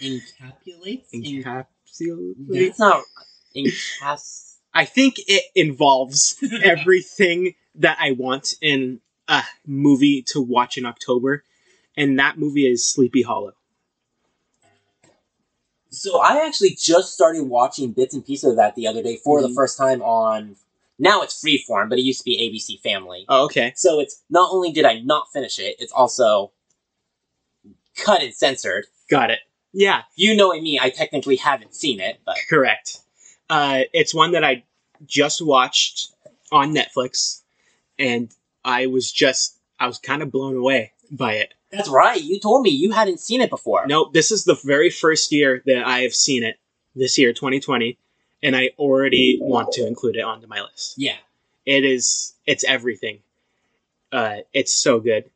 [0.00, 1.04] Encapsulates.
[1.12, 2.34] En- encapsulates.
[2.50, 3.02] It's not
[3.56, 4.58] encast.
[4.72, 11.42] I think it involves everything that I want in a movie to watch in October,
[11.96, 13.54] and that movie is Sleepy Hollow.
[15.96, 19.40] So I actually just started watching bits and pieces of that the other day for
[19.40, 19.48] Mhm.
[19.48, 20.56] the first time on.
[20.98, 23.24] Now it's Freeform, but it used to be ABC Family.
[23.28, 23.72] Oh, okay.
[23.76, 26.52] So it's not only did I not finish it, it's also
[27.96, 28.86] cut and censored.
[29.08, 29.40] Got it.
[29.72, 33.00] Yeah, You knowing me, I technically haven't seen it, but correct.
[33.50, 34.64] Uh, it's one that I
[35.04, 36.12] just watched
[36.50, 37.42] on Netflix,
[37.98, 38.30] and
[38.64, 41.52] I was just I was kind of blown away by it.
[41.76, 42.22] That's right.
[42.22, 43.86] You told me you hadn't seen it before.
[43.86, 46.58] Nope, this is the very first year that I have seen it.
[46.94, 47.98] This year, 2020,
[48.42, 50.94] and I already want to include it onto my list.
[50.96, 51.16] yeah.
[51.66, 53.18] It is it's everything.
[54.12, 55.28] Uh, it's so good.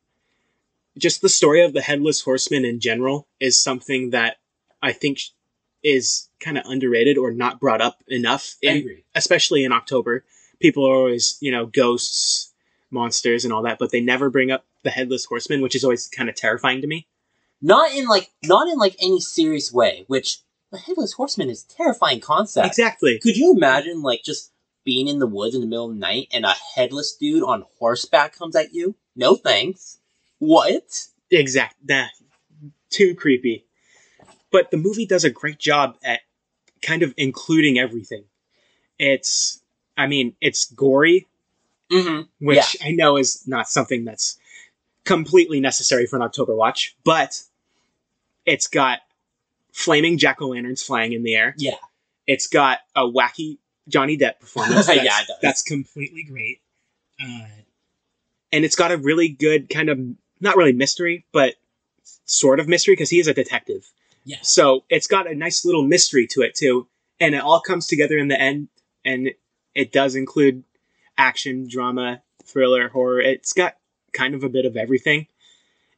[0.97, 4.37] Just the story of the headless horseman in general is something that
[4.81, 5.19] I think
[5.83, 10.23] is kind of underrated or not brought up enough in especially in October.
[10.59, 12.50] People are always, you know, ghosts,
[12.91, 16.07] monsters, and all that, but they never bring up the headless horseman, which is always
[16.07, 17.07] kind of terrifying to me.
[17.61, 20.05] Not in like not in like any serious way.
[20.07, 20.39] Which
[20.71, 22.67] the headless horseman is a terrifying concept.
[22.67, 23.19] Exactly.
[23.19, 24.51] Could you imagine like just
[24.83, 27.65] being in the woods in the middle of the night and a headless dude on
[27.77, 28.95] horseback comes at you?
[29.15, 29.99] No thanks.
[30.39, 31.07] What?
[31.29, 31.75] Exact.
[31.87, 32.07] Nah,
[32.89, 33.65] too creepy.
[34.51, 36.21] But the movie does a great job at
[36.81, 38.25] kind of including everything.
[38.97, 39.61] It's,
[39.97, 41.27] I mean, it's gory,
[41.91, 42.45] Mm-hmm.
[42.45, 44.37] which I know is not something that's
[45.03, 47.41] completely necessary for an October watch, but
[48.45, 48.99] it's got
[49.73, 51.55] flaming jack o' lanterns flying in the air.
[51.57, 51.75] Yeah.
[52.27, 54.87] It's got a wacky Johnny Depp performance.
[54.89, 55.37] Yeah, That's, it does.
[55.41, 56.61] that's completely great.
[57.21, 57.45] Uh,
[58.51, 59.99] and it's got a really good kind of
[60.39, 61.55] not really mystery, but
[62.25, 63.91] sort of mystery because he is a detective.
[64.23, 64.49] Yes.
[64.49, 66.87] So it's got a nice little mystery to it too,
[67.19, 68.69] and it all comes together in the end.
[69.03, 69.31] And
[69.73, 70.63] it does include
[71.17, 73.19] action, drama, thriller, horror.
[73.21, 73.75] It's got
[74.13, 75.27] kind of a bit of everything,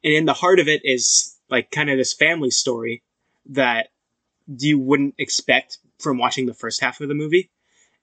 [0.02, 3.02] and in the heart of it is like kind of this family story
[3.46, 3.88] that
[4.46, 7.50] you wouldn't expect from watching the first half of the movie.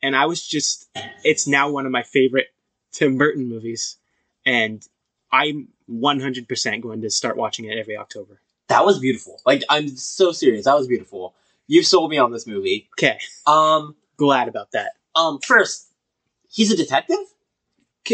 [0.04, 0.90] And I was just,
[1.24, 2.48] it's now one of my favorite
[2.92, 3.98] Tim Burton movies,
[4.46, 4.84] and
[5.32, 8.42] I'm 100% going to start watching it every October.
[8.68, 9.40] That was beautiful.
[9.46, 10.66] Like I'm so serious.
[10.66, 11.36] That was beautiful.
[11.68, 12.90] You sold me on this movie.
[12.98, 13.96] Okay, Um.
[14.18, 14.94] glad about that.
[15.16, 15.40] Um.
[15.40, 15.91] First,
[16.52, 17.18] he's a detective.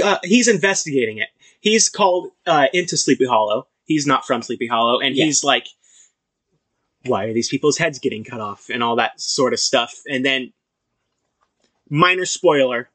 [0.04, 1.30] uh, he's investigating it.
[1.60, 3.68] He's called uh, into Sleepy Hollow.
[3.86, 5.26] He's not from Sleepy Hollow, and Yeah.
[5.26, 5.68] he's like,
[7.06, 10.02] "Why are these people's heads getting cut off?" and all that sort of stuff.
[10.08, 10.52] And then,
[11.90, 12.90] minor spoiler: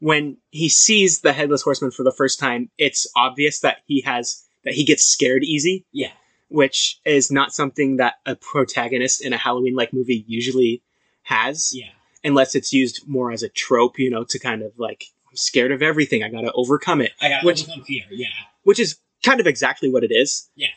[0.00, 4.42] when he sees the headless horseman for the first time, it's obvious that he has
[4.64, 6.12] that he gets scared easy, Yeah.
[6.48, 10.82] which is not something that a protagonist in a Halloween-like movie usually
[11.22, 11.90] has Yeah.
[12.24, 15.70] Unless it's used more as a trope, you know, to kind of like, I'm scared
[15.72, 16.22] of everything.
[16.22, 18.04] I got to overcome it, I got Which- overcome fear.
[18.10, 18.28] Yeah.
[18.62, 20.48] which is kind of exactly what it is.
[20.56, 20.68] Yeah.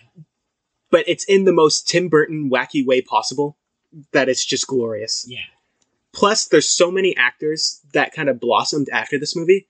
[0.92, 3.58] But it's in the most Tim Burton wacky way possible
[4.14, 5.26] that it's just glorious.
[5.28, 5.40] Yeah.
[6.14, 9.68] Plus, there's so many actors that kind of blossomed after this movie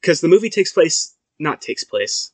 [0.00, 2.32] because the movie takes place, not takes place.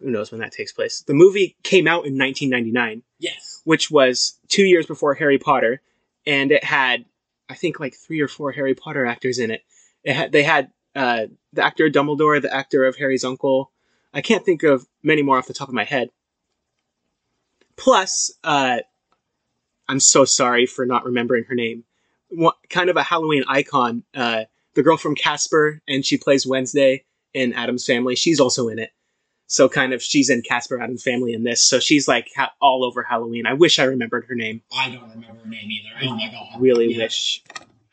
[0.00, 1.02] Who knows when that takes place?
[1.02, 3.60] The movie came out in 1999 Yes.
[3.64, 5.82] which was two years before Harry Potter,
[6.26, 7.04] and it had,
[7.48, 9.62] I think, like three or four Harry Potter actors in it.
[10.04, 13.72] It had they had uh, the actor Dumbledore, the actor of Harry's uncle.
[14.12, 16.10] I can't think of many more off the top of my head.
[17.76, 18.78] Plus, uh,
[19.88, 21.84] I'm so sorry for not remembering her name.
[22.28, 24.02] What, kind of a Halloween icon.
[24.14, 28.16] Uh, the girl from Casper, and she plays Wednesday in Addams Family.
[28.16, 28.90] She's also in it.
[29.50, 31.62] So kind of she's in Casper Addams Family in this.
[31.62, 33.46] So she's like ha- all over Halloween.
[33.46, 34.60] I wish I remembered her name.
[34.76, 35.88] I don't remember her name either.
[36.10, 36.60] Oh my god.
[36.60, 37.04] Really Yeah.
[37.04, 37.42] wish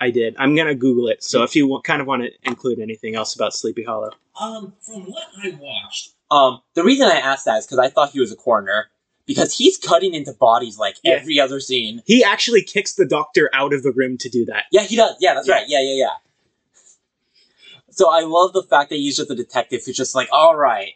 [0.02, 0.36] I did.
[0.38, 1.24] I'm gonna Google it.
[1.24, 4.74] So if you wa- kind of want to include anything else about Sleepy Hollow, Um,
[4.82, 8.20] from what I watched, Um, the reason I asked that is because I thought he
[8.20, 8.90] was a coroner
[9.26, 11.14] because he's cutting into bodies like Yeah.
[11.14, 12.04] every other scene.
[12.06, 14.66] He actually kicks the doctor out of the room to do that.
[14.74, 15.16] Yeah, he does.
[15.22, 15.54] Yeah, that's Yeah.
[15.54, 15.66] right.
[15.70, 16.10] Yeah, yeah, yeah.
[17.92, 20.92] So I love the fact that he's just a detective who's just like, all right,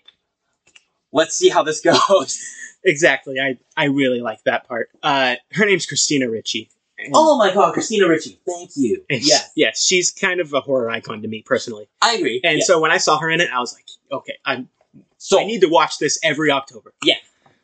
[1.12, 2.40] let's see how this goes.
[2.84, 3.40] Exactly.
[3.40, 4.90] I I really like that part.
[5.04, 6.26] Uh, her name's Christina.
[6.26, 9.04] And- oh my god, Christina Ricci, thank you.
[9.10, 11.88] Yeah, yes, she's kind of a horror icon to me personally.
[12.02, 12.42] I agree.
[12.44, 12.64] And yeah.
[12.66, 14.70] so when I saw her in it, I was like, okay, I'm
[15.18, 16.94] so I need to watch this every October.
[17.04, 17.16] Yeah.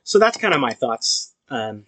[0.04, 1.34] So that's kind of my thoughts.
[1.50, 1.86] Um,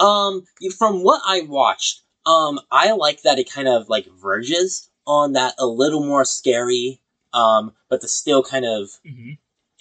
[0.00, 0.44] Um,
[0.76, 5.54] from what I watched, um, I like that it kind of like verges on that
[5.58, 7.00] a little more scary,
[7.32, 8.90] um, but the still kind of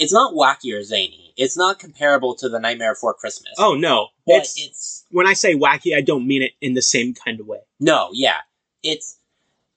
[0.03, 1.33] it's not wacky or zany.
[1.35, 3.53] It's not comparable to the Nightmare Before Christmas.
[3.57, 6.81] Oh no, but it's, it's when I say wacky, I don't mean it in the
[6.81, 7.59] same kind of way.
[7.79, 8.37] no, yeah,
[8.83, 9.17] it's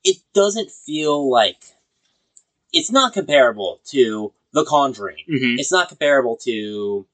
[0.05, 1.57] it doesn't feel like
[2.73, 5.25] it's not comparable to The Conjuring.
[5.29, 5.59] Mm-hmm.
[5.59, 7.07] It's not comparable to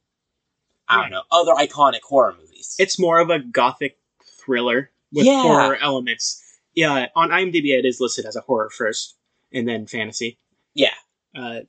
[0.89, 2.75] I don't know other iconic horror movies.
[2.79, 3.97] It's more of a gothic
[4.45, 5.43] thriller with Yeah.
[5.43, 6.43] horror elements.
[6.75, 9.15] Yeah, on IMDb it is listed as a horror first,
[9.53, 10.39] and then fantasy.
[10.75, 10.95] Yeah.
[11.35, 11.61] Uh,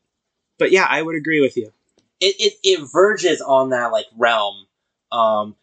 [0.57, 1.71] but yeah, I would agree with you.
[2.19, 4.67] it, it, it verges on that like realm,
[5.11, 5.55] um,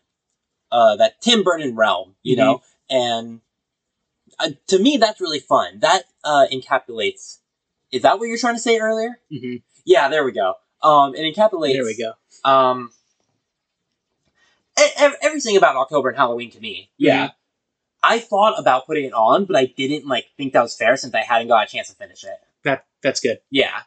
[0.72, 2.44] uh, that Tim Burton realm, you Mm-hmm.
[2.44, 3.40] know, and
[4.38, 5.80] uh, to me that's really fun.
[5.80, 7.38] That uh, encapsulates.
[7.92, 9.18] Is that what you're trying to say earlier?
[9.30, 10.54] hmm Yeah, there we go.
[10.82, 11.72] Um, it encapsulates.
[11.74, 12.12] There we go.
[12.48, 12.90] Um,
[15.22, 16.90] everything about October and Halloween to me.
[16.96, 17.30] Yeah.
[18.02, 21.14] I thought about putting it on, but I didn't like think that was fair since
[21.14, 22.38] I hadn't got a chance to finish it.
[22.64, 23.40] That that's good.
[23.50, 23.80] Yeah,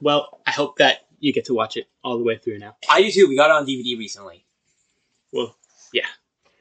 [0.00, 2.76] Well, I hope that you get to watch it all the way through now.
[2.90, 3.28] I do too.
[3.28, 4.44] We got it on DVD recently.
[5.32, 5.56] Well,
[5.92, 6.06] yeah,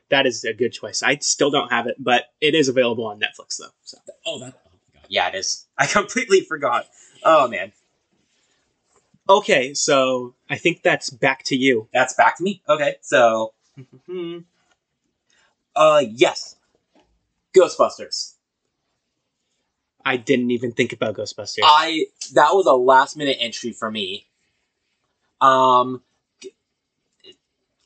[0.10, 1.04] that is a good choice.
[1.04, 3.67] I still don't have it, but it is available on Netflix though.
[3.84, 4.15] So Oh, that.
[4.26, 4.46] Oh my
[4.93, 5.06] god.
[5.10, 5.65] Yeah, it is.
[5.78, 6.88] I completely forgot.
[7.24, 7.72] Oh man,
[9.30, 11.88] okay, so I think that's back to you.
[11.93, 12.62] that's back to me.
[12.67, 13.54] Okay, so,
[15.76, 16.56] uh, yes,
[17.56, 18.33] Ghostbusters.
[20.06, 21.60] I didn't even think about Ghostbusters.
[21.63, 24.28] I that was a last minute entry for me.
[25.42, 26.02] Um,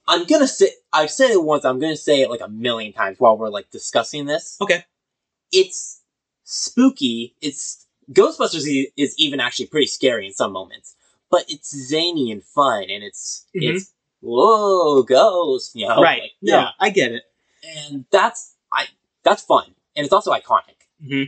[0.07, 1.65] I'm gonna say I've said it once.
[1.65, 4.57] I'm gonna say it like a million times while we're like discussing this.
[4.61, 4.85] Okay.
[5.51, 6.01] It's
[6.43, 7.35] spooky.
[7.41, 10.95] It's Ghostbusters is even actually pretty scary in some moments,
[11.29, 13.69] but it's zany and fun, and it's Mhm.
[13.75, 16.01] it's whoa ghost, you know?
[16.01, 16.21] right?
[16.21, 17.23] Like, No, yeah, I get it.
[17.63, 18.87] And that's I
[19.23, 20.87] that's fun, and it's also iconic.
[21.05, 21.23] hmm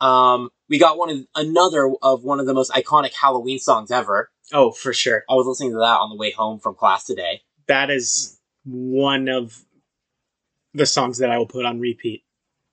[0.00, 4.30] Um, we got one of another of one of the most iconic Halloween songs ever.
[4.52, 5.24] Oh, for sure.
[5.28, 7.42] I was listening to that on the way home from class today.
[7.66, 9.64] That is one of
[10.74, 12.22] the songs that I will put on repeat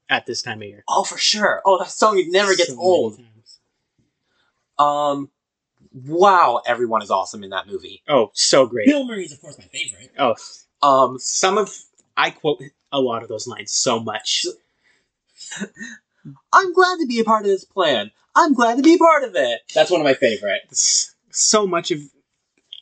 [0.10, 0.84] at this time of year.
[0.88, 1.62] Oh, for sure.
[1.66, 3.18] Oh, that song never gets So old.
[3.18, 3.60] times.
[4.78, 5.30] Um,
[5.94, 8.04] wow, everyone is awesome in that movie.
[8.08, 8.88] Oh, so great.
[8.88, 10.12] Bill Murray is, of course, my favorite.
[10.20, 10.36] Oh,
[10.82, 11.74] Um, some of
[12.18, 14.46] I quote a lot of those lines so much.
[16.52, 18.12] I'm glad to be a part of this plan.
[18.36, 19.62] I'm glad to be part of it.
[19.76, 21.14] That's one of my favorites.
[21.30, 22.00] So much of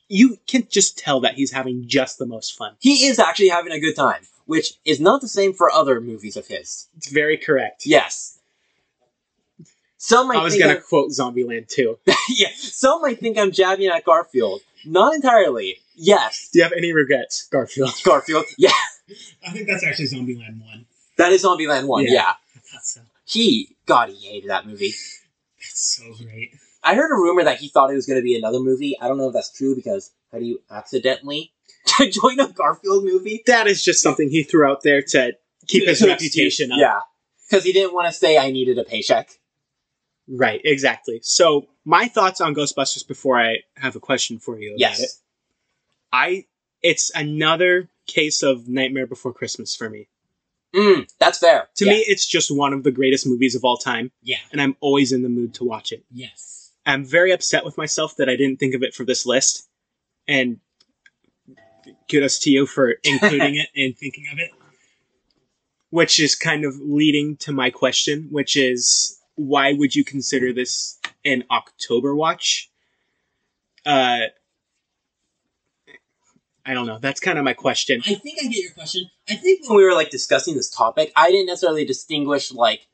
[0.07, 2.75] you can just tell that he's having just the most fun.
[2.79, 6.35] He is actually having a good time, which is not the same for other movies
[6.37, 6.87] of his.
[6.97, 7.85] It's very correct.
[7.85, 8.37] Yes.
[9.97, 11.99] Some might I was gonna I'm- quote Zombieland too.
[12.29, 14.61] yeah, some might think I'm jabbing at Garfield.
[14.85, 15.77] Not entirely.
[15.95, 17.91] Yes, Do you have any regrets, Garfield?
[18.03, 18.45] Garfield.
[18.57, 18.71] Yeah,
[19.47, 20.85] I think that's actually Zombieland 1.
[21.17, 22.05] that is Zombieland 1.
[22.05, 22.11] Yeah.
[22.11, 22.21] Yeah.
[22.55, 23.01] I thought so.
[23.25, 24.93] He, God, he hated that movie.
[25.59, 26.55] That's so great.
[26.83, 28.97] I heard a rumor that he thought it was going to be another movie.
[28.99, 31.53] I don't know if that's true because how do you accidentally
[32.09, 33.43] join a Garfield movie?
[33.45, 35.33] That is just something he threw out there to
[35.67, 36.79] keep his reputation up.
[36.79, 36.99] Yeah.
[37.49, 39.29] Because he didn't want to say I needed a paycheck.
[40.27, 41.19] Right, exactly.
[41.21, 45.01] So my thoughts on Ghostbusters before I have a question for you about Yes.
[45.01, 45.09] it.
[46.13, 46.45] I
[46.81, 50.07] it's another case of Nightmare Before Christmas for me.
[50.75, 51.69] Mm, that's fair.
[51.75, 51.91] To Yeah.
[51.91, 54.37] me, it's just one of the greatest movies of all time, Yeah.
[54.51, 56.05] and I'm always in the mood to watch it.
[56.11, 56.71] Yes.
[56.85, 59.67] I'm very upset with myself that I didn't think of it for this list,
[60.27, 60.59] and
[62.09, 64.51] kudos to you for including it and thinking of it.
[65.89, 70.97] Which is kind of leading to my question, which is why would you consider this
[71.25, 72.69] an October watch?
[73.85, 74.27] Uh,
[76.65, 76.99] I don't know.
[76.99, 78.01] That's kind of my question.
[78.05, 79.09] I think I get your question.
[79.29, 82.87] I think when we were like discussing this topic, I didn't necessarily distinguish like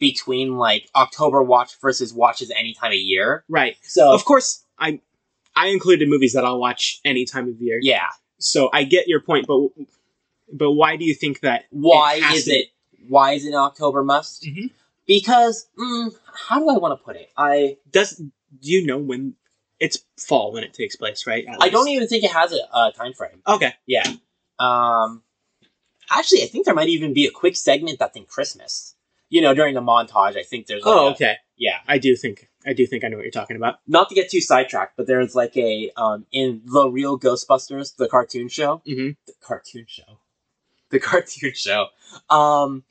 [0.00, 3.44] between like October watch versus watches any time of year.
[3.48, 3.76] Right.
[3.82, 5.00] So Of course, I
[5.56, 7.78] I included movies that I'll watch any time of year.
[7.80, 9.68] yeah, So I get your point, but
[10.52, 11.64] but why do you think that?
[11.70, 12.66] why has is to- it
[13.08, 14.42] why is it an October must?
[14.44, 14.70] Mhm.
[15.06, 16.10] Because mm,
[16.48, 17.30] how do I want to put it?
[17.36, 19.34] I Does do you know when
[19.80, 21.44] it's fall when it takes place, right?
[21.46, 23.42] At I don't even think it has a uh, time frame.
[23.46, 23.74] Okay.
[23.86, 24.04] Yeah.
[24.58, 25.22] Um,
[26.10, 28.94] actually, I think there might even be a quick segment that's in Christmas.
[29.30, 30.84] You know, during the montage, I think there's.
[30.84, 31.36] Like Oh, a- okay.
[31.56, 31.78] Yeah.
[31.88, 33.78] I do think I do think I know what you're talking about.
[33.86, 38.08] Not to get too sidetracked, but there's like a um in the real Ghostbusters, the
[38.08, 38.82] cartoon show.
[38.86, 39.16] Mhm.
[39.26, 40.18] The cartoon show.
[40.90, 41.86] The cartoon show.
[42.30, 42.84] Um,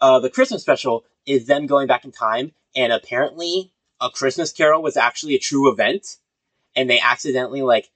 [0.00, 3.72] uh, the Christmas special is them going back in time, and apparently,
[4.04, 6.16] a Christmas Carol was actually a true event,
[6.76, 7.90] and they accidentally like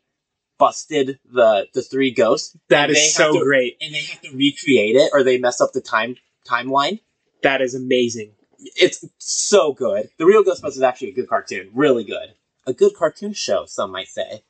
[0.58, 3.76] busted the the three ghosts That is so to- great.
[3.80, 4.96] And they have to recreate.
[4.96, 6.16] it or they mess up the time
[6.48, 7.00] timeline.
[7.42, 8.32] That is amazing.
[8.58, 10.10] It's so good.
[10.18, 11.70] The real Ghostbusters is actually a good cartoon.
[11.74, 12.34] Really good.
[12.66, 14.42] A good cartoon show, some might say.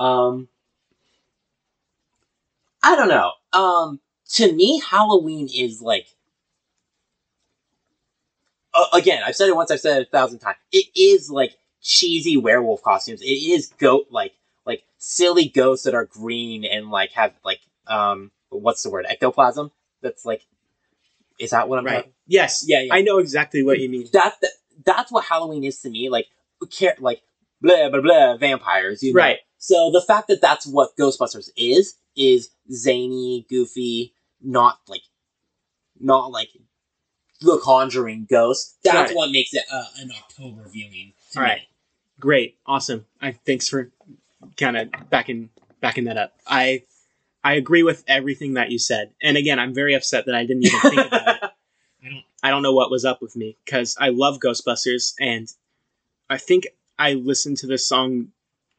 [0.00, 0.48] Um
[2.82, 3.32] I don't know.
[3.52, 4.00] Um
[4.34, 6.06] to me Halloween is like
[8.92, 10.56] uh, again, I've said it once, I've said it a thousand times.
[10.72, 13.20] It is like cheesy werewolf costumes.
[13.22, 14.32] It is goat like
[14.66, 19.70] like silly ghosts that are green and like have like um what's the word ectoplasm
[20.02, 20.42] that's like
[21.38, 21.96] is that what i'm Right.
[21.98, 22.64] talking Yes.
[22.66, 24.08] yeah yeah I know exactly what you mean.
[24.12, 24.50] that, that
[24.84, 26.26] that's what halloween is to me like
[26.70, 27.22] care like
[27.62, 29.20] blah blah blah vampires you know?
[29.22, 29.38] Right.
[29.56, 34.12] so the fact that that's what ghostbusters is is zany goofy
[34.42, 35.02] not like
[36.00, 36.48] not like
[37.40, 39.16] the conjuring ghost That's it.
[39.16, 41.12] what makes it uh, an October viewing.
[41.32, 41.58] To All right.
[41.58, 41.68] me.
[42.20, 42.58] Great.
[42.66, 43.06] Awesome.
[43.20, 43.90] I thanks for
[44.56, 46.32] kind of backing backing that up.
[46.46, 46.82] I
[47.44, 49.12] I agree with everything that you said.
[49.22, 51.42] And again, I'm very upset that I didn't even think about it.
[52.04, 52.24] I don't.
[52.42, 55.48] I don't know what was up with me because I love Ghostbusters and
[56.30, 58.28] I think I listened to this song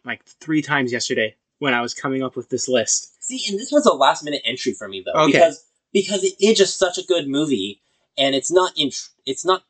[0.05, 3.21] like three times yesterday when I was coming up with this list.
[3.23, 5.33] See, and this was a last minute entry for me though, Okay.
[5.33, 7.81] because because it is just such a good movie,
[8.19, 8.91] and it's not in
[9.25, 9.63] it's not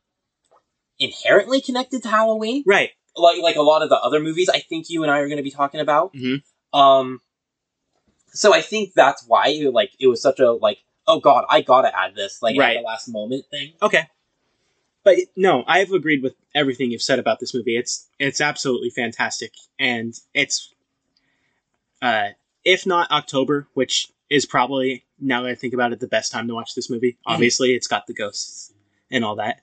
[1.00, 2.90] inherently connected to Halloween, Right.
[3.16, 4.50] like like a lot of the other movies.
[4.50, 6.14] I think you and I are going to be talking about.
[6.14, 6.44] Mhm.
[6.74, 7.22] Um,
[8.34, 11.62] so I think that's why it, like it was such a like oh god, I
[11.62, 12.76] gotta add this like Right.
[12.78, 13.74] at the last moment thing.
[13.82, 14.08] Okay.
[15.04, 17.78] But no, I've agreed with everything you've said about this movie.
[17.78, 20.74] It's it's absolutely fantastic, and it's,
[22.02, 22.30] uh,
[22.66, 26.48] if not October, which is probably now that I think about it, the best time
[26.48, 27.18] to watch this movie.
[27.26, 28.74] Obviously, it's got the ghosts
[29.12, 29.62] and all that.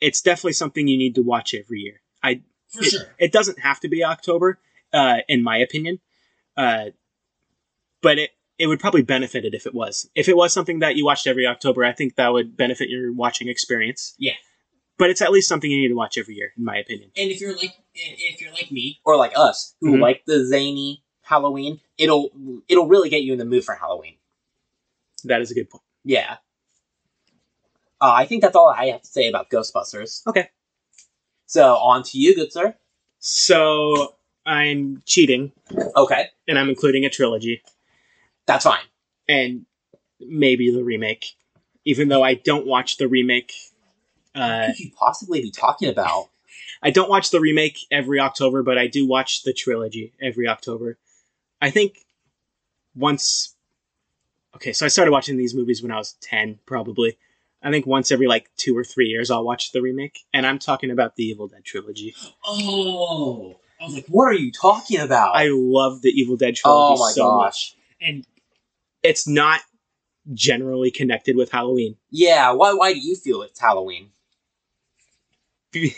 [0.00, 2.00] It's definitely something you need to watch every year.
[2.22, 3.14] I For it, sure.
[3.18, 4.58] it doesn't have to be October,
[4.92, 6.00] uh, in my opinion,
[6.56, 6.86] uh,
[8.02, 10.08] but it it would probably benefit it if it was.
[10.14, 13.12] If it was something that you watched every October, I think that would benefit your
[13.12, 14.14] watching experience.
[14.18, 14.34] Yeah.
[14.96, 17.10] But it's at least something you need to watch every year, in my opinion.
[17.16, 20.00] And if you're like, if you're like me, Or like us who Mhm.
[20.00, 22.30] like the zany Halloween, it'll
[22.68, 24.14] it'll really get you in the mood for Halloween.
[25.24, 25.82] That is a good point.
[26.04, 26.36] Yeah.
[28.00, 30.26] Uh, I think that's all I have to say about Ghostbusters.
[30.26, 30.50] Okay.
[31.46, 32.74] So on to you, good sir.
[33.20, 35.52] So I'm cheating,
[35.96, 37.62] Okay, and I'm including a trilogy
[38.46, 38.84] that's fine.
[39.28, 39.64] and
[40.20, 41.32] maybe the remake,
[41.86, 43.52] even though I don't watch the remake.
[44.34, 46.28] What Uh, could you possibly be talking about?
[46.82, 50.98] I don't watch the remake every October, but I do watch the trilogy every October.
[51.60, 51.98] I think
[52.94, 53.54] once.
[54.56, 57.18] Okay, so I started watching these movies when I was 10, probably.
[57.60, 60.20] I think once every like two or three years I'll watch the remake.
[60.32, 62.14] And I'm talking about the Evil Dead trilogy.
[62.46, 65.34] oh, I was like, What are you talking about?
[65.34, 67.44] I love the Evil Dead trilogy oh my so much.
[67.44, 67.76] gosh.
[68.00, 68.26] And
[69.02, 69.60] it's not
[70.32, 71.96] generally connected with Halloween.
[72.10, 74.10] Yeah, why why do you feel it's Halloween?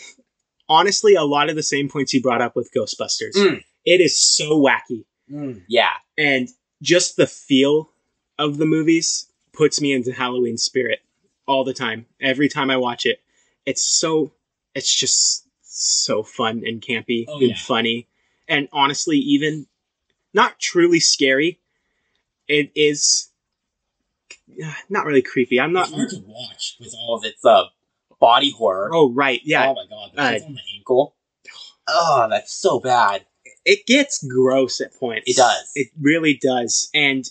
[0.68, 3.36] Honestly, a lot of the same points you brought up with Ghostbusters.
[3.36, 3.62] Mm.
[3.84, 5.04] It is so wacky.
[5.28, 5.90] Yeah.
[6.16, 6.48] and
[6.82, 7.90] just the feel
[8.38, 11.00] of the movies puts me into Halloween spirit
[11.46, 12.06] all the time.
[12.20, 13.20] Every time I watch it,
[13.64, 14.32] it's so
[14.74, 17.56] it's just so fun and campy Oh, and yeah.
[17.56, 18.08] funny.
[18.48, 19.66] And honestly, even
[20.34, 21.60] not truly scary,
[22.46, 23.30] it is
[24.88, 25.58] not really creepy.
[25.60, 27.64] I'm not it's hard to watch with all of its uh
[28.20, 28.90] body horror.
[28.92, 29.68] Oh right, yeah.
[29.68, 31.14] Oh my god, the Uh, on the ankle.
[31.88, 33.26] Oh, that's so bad.
[33.66, 35.28] It gets gross at points.
[35.28, 35.70] It does.
[35.74, 36.88] It really does.
[36.94, 37.28] And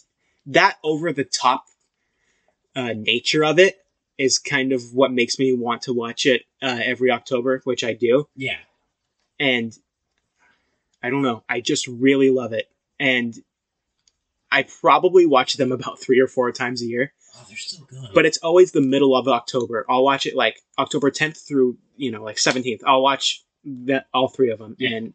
[0.47, 1.65] that over the top
[2.75, 3.77] uh, nature of it
[4.17, 7.93] is kind of what makes me want to watch it uh, every October, which I
[7.93, 8.27] do.
[8.35, 8.57] Yeah.
[9.39, 9.73] And
[11.01, 11.43] I don't know.
[11.49, 12.69] I just really love it.
[12.99, 13.33] And
[14.51, 18.09] I probably watch them about three or four times a year, Oh, they're so good.
[18.13, 19.85] but it's always the middle of October.
[19.89, 22.79] I'll watch it like October 10th through, you know, like 17th.
[22.85, 24.75] I'll watch that, all three of them.
[24.79, 24.95] Yeah.
[24.95, 25.13] And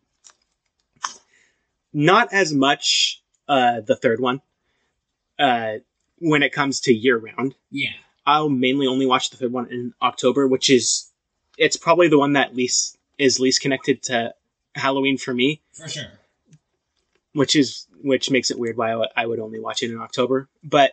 [1.92, 4.40] not as much uh, the third one
[5.38, 5.74] uh,
[6.18, 7.54] when it comes to year round.
[7.70, 7.90] yeah.
[8.26, 11.10] I'll mainly only watch the third one in October, which is
[11.58, 14.34] it's probably the one that least is least connected to
[14.74, 16.04] Halloween for me, For sure.
[17.32, 20.48] which is which makes it weird why I would- only watch it in October.
[20.62, 20.92] But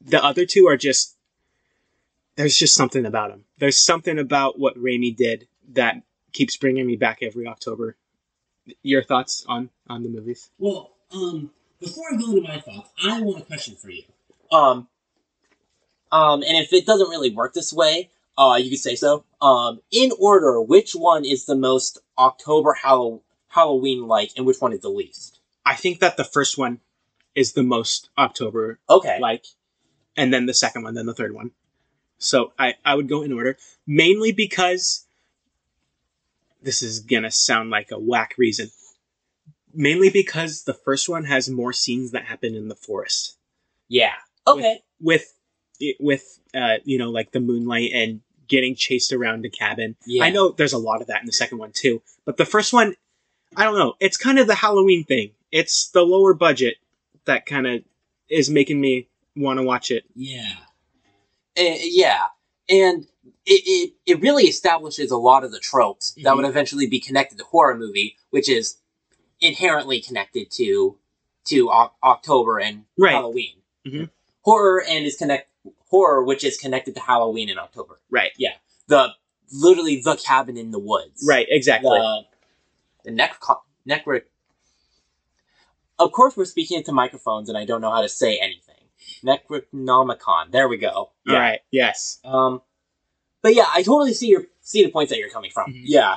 [0.00, 1.16] the other two are just
[2.36, 3.44] there's just something about them.
[3.58, 6.02] There's something about what Raimi did that
[6.32, 7.96] keeps bringing me back every October.
[8.82, 10.50] Your thoughts on on the movies?
[10.58, 11.50] Well, um,
[11.80, 14.02] before I go into my thoughts, I want a question for you.
[14.52, 14.88] Um,
[16.12, 19.24] um, and if it doesn't really work this way, uh, you could say so.
[19.40, 24.72] Um, in order, which one is the most October Hallow- Halloween like, and which one
[24.72, 25.38] is the least?
[25.64, 26.80] I think that the first one
[27.34, 29.18] is the most October Okay.
[29.20, 29.44] like,
[30.16, 31.52] and then the second one, then the third one.
[32.18, 33.56] So I, I would go in order,
[33.86, 35.06] mainly because
[36.62, 38.70] this is gonna sound like a whack reason.
[39.72, 43.36] Mainly because the first one has more scenes that happen in the forest
[43.88, 44.14] Yeah.
[44.46, 44.80] Okay.
[45.00, 45.32] with
[46.00, 49.96] with uh, you know like the moonlight and getting chased around a cabin.
[50.06, 50.24] Yeah.
[50.24, 52.72] I know there's a lot of that in the second one too, but the first
[52.72, 52.94] one,
[53.56, 53.94] I don't know.
[54.00, 55.30] It's kind of the Halloween thing.
[55.52, 56.76] It's the lower budget
[57.26, 57.82] that kind of
[58.28, 60.04] is making me want to watch it.
[60.16, 60.50] Yeah.
[61.58, 62.26] Uh, yeah,
[62.70, 63.06] and
[63.46, 67.38] it, it it really establishes a lot of the tropes that would eventually be connected
[67.38, 68.76] to horror movie, which is
[69.40, 70.98] inherently connected to
[71.46, 73.12] to o- October and Right.
[73.12, 73.62] Halloween.
[73.86, 74.10] Mhm.
[74.42, 75.48] Horror and is connect
[75.88, 78.00] horror, which is connected to Halloween in October.
[78.10, 78.30] Right.
[78.38, 78.54] Yeah.
[78.88, 79.08] The
[79.52, 81.24] literally the cabin in the woods.
[81.28, 81.46] Right.
[81.50, 81.90] Exactly.
[81.98, 82.24] The
[83.04, 83.58] the necro
[83.88, 84.22] necro.
[85.98, 88.69] Of course, we're speaking into microphones, and I don't know how to say anything.
[89.24, 90.50] Necronomicon.
[90.52, 90.90] There we go.
[90.92, 91.60] All right.
[91.70, 92.18] Yes.
[92.24, 92.62] Um,
[93.42, 95.72] but yeah, I totally see your see the points that you're coming from.
[95.72, 95.82] Mhm.
[95.84, 96.16] Yeah.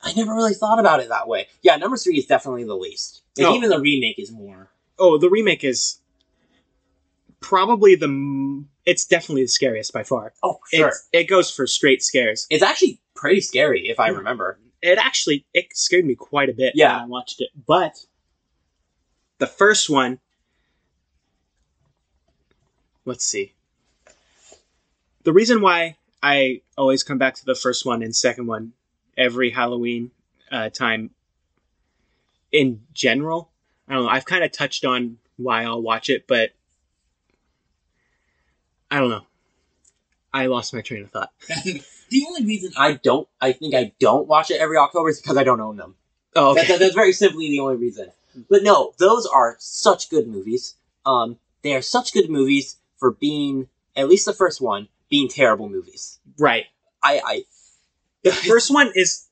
[0.00, 1.48] I never really thought about it that way.
[1.62, 3.22] Yeah, number three is definitely the least.
[3.36, 3.54] And Oh.
[3.54, 4.70] even the remake is more.
[4.98, 5.98] Oh, the remake is
[7.40, 8.06] probably the.
[8.06, 10.32] m- It's definitely the scariest by far.
[10.42, 10.88] Oh, sure.
[10.88, 12.46] It's, it goes for straight scares.
[12.48, 14.16] It's actually pretty scary if I Hmm.
[14.18, 14.58] remember.
[14.80, 16.94] It actually it scared me quite a bit Yeah.
[16.94, 17.50] when I watched it.
[17.66, 18.06] But
[19.38, 20.20] the first one,
[23.08, 23.54] let's see.
[25.24, 28.72] The reason why I always come back to the first one and second one
[29.16, 30.10] every Halloween
[30.52, 31.10] uh, time,
[32.52, 33.50] in general,
[33.88, 34.08] I don't know.
[34.10, 36.50] I've kind of touched on why I'll watch it, but
[38.90, 39.24] I don't know.
[40.32, 41.32] I lost my train of thought.
[41.64, 43.28] the only reason I don't.
[43.40, 45.96] I think I don't watch it every October is because I don't own them.
[46.36, 48.12] Oh, That- that- that's very simply the only reason.
[48.48, 50.74] But no, those are such good movies.
[51.04, 55.68] Um, they are such good movies for being at least the first one being terrible
[55.68, 56.18] movies.
[56.38, 56.64] right.
[57.02, 57.42] I, I
[58.24, 59.28] The first one is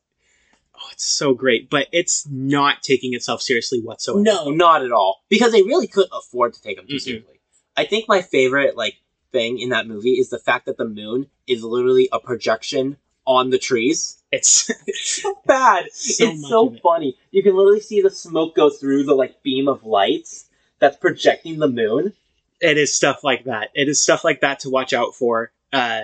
[0.74, 4.22] oh, it's so great, but it's not taking itself seriously whatsoever.
[4.22, 5.24] No, not at all.
[5.28, 7.40] Because they really couldn't afford to take them too seriously.
[7.76, 8.94] I think my favorite like
[9.32, 12.96] thing in that movie is the fact that the moon is literally a projection
[13.26, 14.22] on the trees.
[14.32, 15.86] It's It's so bad.
[15.92, 16.82] So it's so of it.
[16.82, 17.18] funny.
[17.32, 20.46] You can literally see the smoke go through the like beam of lights
[20.78, 22.12] that's projecting the moon.
[22.61, 23.70] It is stuff like that.
[23.74, 25.52] It is stuff like that to watch out for.
[25.72, 26.02] Uh,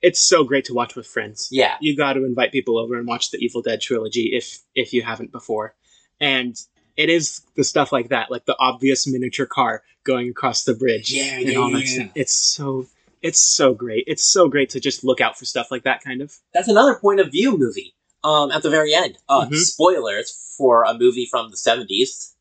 [0.00, 1.48] it's so great to watch with friends.
[1.50, 1.76] Yeah.
[1.80, 5.02] You got to invite people over and watch the Evil Dead trilogy if if you
[5.02, 5.74] haven't before.
[6.20, 6.56] And
[6.96, 11.12] it is the stuff like that, like the obvious miniature car going across the bridge.
[11.12, 12.08] Yeah, and yeah, all yeah.
[12.14, 12.86] It's so
[13.22, 14.04] it's so great.
[14.06, 16.32] It's so great to just look out for stuff like that kind of.
[16.54, 17.94] That's another point of view movie.
[18.24, 19.16] Um, at the very end.
[19.28, 19.54] Uh, Mhm.
[19.56, 22.34] spoilers for a movie from the seventies,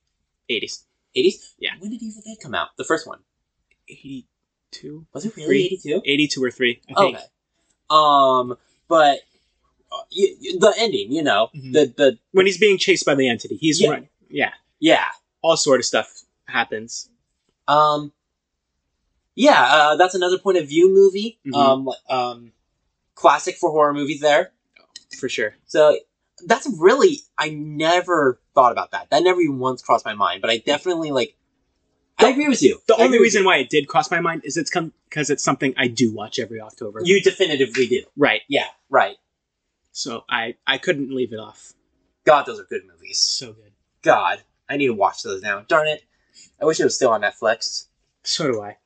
[1.17, 1.53] 80s.
[1.59, 1.71] Yeah.
[1.79, 2.69] When did Evil Dead come out?
[2.77, 3.19] The first one
[3.89, 5.05] 82?
[5.13, 6.01] was it really eighty two?
[6.05, 7.15] 82 or 3, I think.
[7.17, 7.25] Okay.
[7.89, 8.57] Um,
[8.87, 9.19] but
[9.91, 11.73] uh, y y- the ending, you know, Mhm.
[11.73, 13.89] the the When he's being chased by the entity, he's Yeah.
[13.91, 14.09] run.
[14.29, 14.53] Yeah.
[14.79, 15.05] yeah,
[15.41, 17.09] All sort of stuff happens.
[17.69, 18.11] um,
[19.35, 21.39] yeah, uh, that's another point of view movie.
[21.45, 21.55] Mhm.
[21.55, 22.51] Um, um,
[23.15, 24.51] classic for horror movies there.
[25.19, 25.55] For sure.
[25.65, 25.99] So
[26.45, 29.09] that's really I never thought about that.
[29.09, 30.41] That never even once crossed my mind.
[30.41, 31.35] But I definitely like.
[32.19, 32.79] I agree with you.
[32.87, 33.47] The I only agree with reason you.
[33.47, 36.39] why it did cross my mind is it's come because it's something I do watch
[36.39, 37.01] every October.
[37.03, 38.03] you definitively do.
[38.15, 38.41] right.
[38.47, 39.17] Yeah, right.
[39.91, 41.73] So I I couldn't leave it off.
[42.25, 43.19] God, those are good movies.
[43.19, 43.71] So good.
[44.01, 45.63] God, I need to watch those now.
[45.67, 46.03] Darn it!
[46.61, 47.85] I wish it was still on Netflix.
[48.23, 48.77] So do I.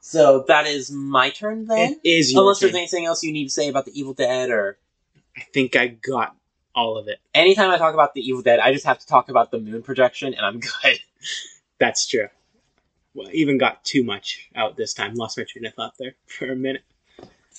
[0.00, 2.00] So that is my turn then.
[2.02, 2.68] It is Unless turn.
[2.68, 4.78] there's anything else you need to say about the Evil Dead, or
[5.40, 6.36] I think I got
[6.74, 7.18] all of it.
[7.34, 9.82] anytime I talk about the Evil Dead, I just have to talk about the moon
[9.82, 10.98] projection, and I'm good.
[11.78, 12.28] That's true.
[13.14, 15.14] Well, I even got too much out this time.
[15.14, 16.82] Lost my train of thought there for a minute.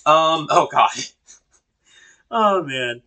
[0.06, 0.48] Um.
[0.50, 0.90] Oh God.
[2.34, 3.02] Oh man.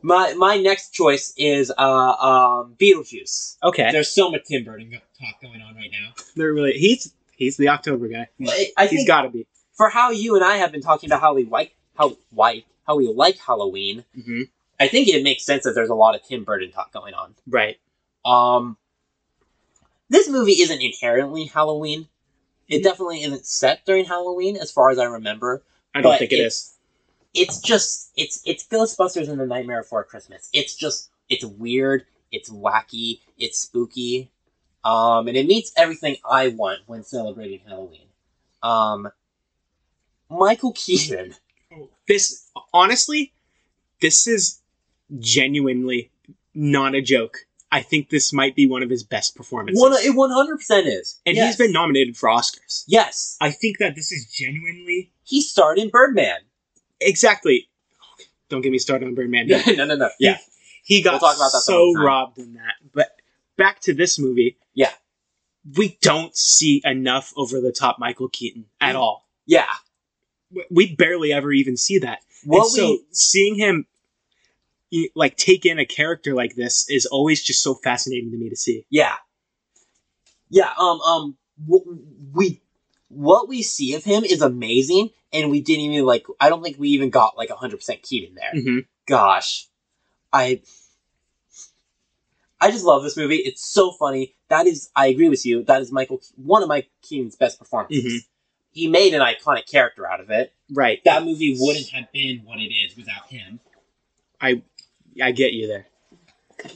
[0.00, 3.56] My my next choice is uh um Beetlejuice.
[3.64, 3.90] Okay.
[3.90, 6.12] there's so much Tim Burton go- talk going on right now.
[6.36, 8.28] They're really he's he's the October guy.
[8.46, 9.46] I, I He's got to be.
[9.76, 12.96] for how you and I have been talking about how we like how why how
[12.96, 14.42] we like Halloween, hmm
[14.80, 17.36] I think it makes sense that there's a lot of Tim Burton talk going on.
[17.46, 17.78] Right.
[18.24, 18.76] Um,
[20.08, 22.08] this movie isn't inherently Halloween.
[22.68, 22.82] It Mhm.
[22.84, 25.62] definitely isn't set during Halloween, as far as I remember.
[25.94, 26.74] I don't think it it- is.
[27.34, 30.48] It's just it's it's Ghostbusters and the Nightmare Before Christmas.
[30.52, 34.30] It's just it's weird, it's wacky, it's spooky,
[34.84, 38.08] um, and it meets everything I want when celebrating Halloween.
[38.62, 39.10] Um,
[40.28, 41.36] Michael Keaton.
[42.12, 43.32] This honestly,
[44.00, 44.60] this is
[45.18, 46.10] genuinely
[46.54, 47.38] not a joke.
[47.70, 49.80] I think this might be one of his best performances.
[49.80, 51.46] One it one hundred percent is, and Yes.
[51.56, 52.84] he's been nominated for Oscars.
[52.86, 53.36] yes.
[53.40, 56.40] I think that this is genuinely He starred in Birdman.
[57.00, 57.68] exactly.
[58.50, 59.46] Don't get me started on Birdman.
[59.76, 60.10] no, no, no.
[60.20, 60.36] Yeah,
[60.84, 62.74] he got We'll talk about that so robbed in that.
[62.92, 63.08] But
[63.56, 64.58] back to this movie.
[64.74, 64.92] Yeah.
[65.76, 68.98] We don't see enough over the top Michael Keaton at Mm.
[68.98, 69.28] all.
[69.46, 69.64] yeah.
[70.70, 72.20] We- barely ever even see that.
[72.44, 73.86] What and so we seeing him
[75.14, 78.56] like take in a character like this is always just so fascinating to me to
[78.56, 78.84] see.
[78.90, 79.14] Yeah.
[80.50, 81.36] Yeah, um, um,
[82.34, 82.60] we,
[83.08, 86.78] what we see of him is amazing, and we didn't even, like, I don't think
[86.78, 88.60] we even got, like, 100% Keaton there.
[88.60, 89.66] hmm Gosh.
[90.30, 90.60] I,
[92.60, 93.36] I just love this movie.
[93.36, 94.34] It's so funny.
[94.48, 98.04] That is, I agree with you, that is Michael, one of Mike Keaton's best performances.
[98.04, 98.26] Mhm.
[98.72, 100.52] He made an iconic character out of it.
[100.72, 101.00] Right.
[101.04, 103.60] That movie wouldn't have been what it is without him.
[104.40, 104.62] I
[105.22, 105.86] I get you there.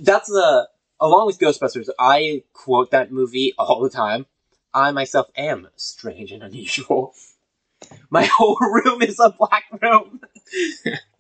[0.00, 0.68] That's the,
[1.00, 4.26] along with Ghostbusters, I quote that movie all the time.
[4.74, 7.14] I myself am strange and unusual.
[8.10, 10.20] My whole room is a black room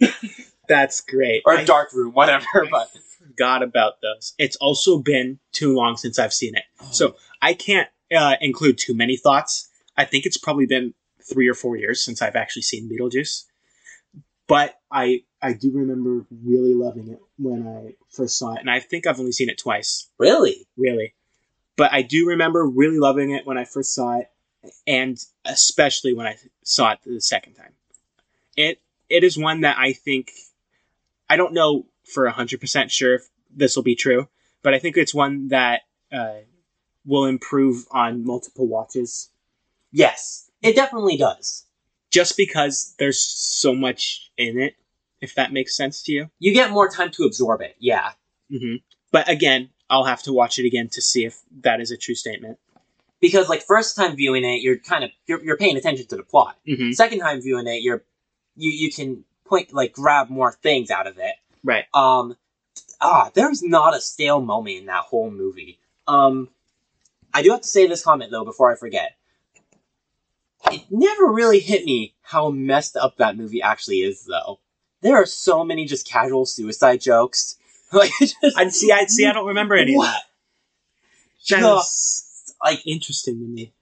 [0.68, 1.42] That's great.
[1.44, 2.44] or a I dark room, whatever.
[2.70, 4.34] But forgot about those.
[4.38, 6.64] It's also been too long since I've seen it.
[6.90, 9.68] So I can't uh, include too many thoughts.
[9.96, 13.44] I think it's probably been three or four years since I've actually seen Beetlejuice.
[14.46, 18.80] But I I do remember really loving it when I first saw it, and I
[18.80, 21.14] think I've only seen it twice, really, really.
[21.76, 24.30] But I do remember really loving it when I first saw it,
[24.86, 27.72] and especially when I saw it the second time.
[28.56, 30.30] It it is one that I think
[31.28, 34.28] I don't know for hundred percent sure if this will be true,
[34.62, 35.82] but I think it's one that
[36.12, 36.40] uh,
[37.04, 39.30] will improve on multiple watches
[39.96, 41.64] yes, it definitely does.
[42.10, 44.74] just because there's so much in it.
[45.20, 46.30] If that makes sense to you.
[46.38, 47.74] You get more time to absorb it.
[47.78, 48.12] Yeah,
[48.50, 48.76] hmm
[49.12, 52.14] But again, I'll have to watch it again to see if that is a true
[52.14, 52.58] statement.
[53.20, 56.22] because like first time viewing it, you're kind of you're, you're paying attention to the
[56.22, 56.56] plot.
[56.66, 58.02] hmm Second time viewing it, you're
[58.56, 61.34] you you can point like grab more things out of it.
[61.64, 61.86] Right.
[61.94, 62.36] Um,
[63.00, 65.78] ah, there's not a stale moment in that whole movie.
[66.06, 66.50] Um,
[67.32, 69.16] I do have to say this comment though before I forget.
[70.70, 74.60] It never really hit me how messed up that movie actually is, though.
[75.02, 77.56] There are so many just casual suicide jokes.
[77.92, 78.90] Like, just, I see.
[78.90, 79.26] I see.
[79.26, 80.08] I don't remember any What?
[80.08, 80.22] of that.
[81.50, 83.72] That just, like, interesting to me.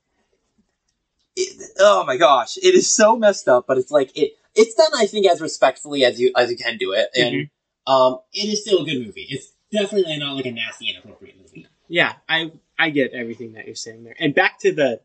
[1.37, 3.67] it, oh my gosh, it is so messed up.
[3.67, 4.33] But it's like it.
[4.55, 7.49] It's done, I think, as respectfully as you as you can do it, and
[7.87, 9.27] um, It is still a good movie.
[9.31, 11.67] It's definitely not like a nasty, inappropriate movie.
[11.89, 14.15] Yeah, I I get everything that you're saying there.
[14.19, 15.01] And back to the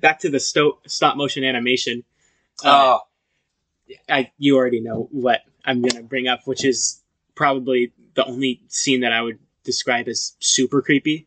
[0.00, 2.04] back to the sto- stop motion animation.
[2.64, 3.00] Uh, oh,
[4.08, 7.00] I you already know what I'm gonna bring up, which is
[7.34, 11.26] probably the only scene that I would describe as super creepy,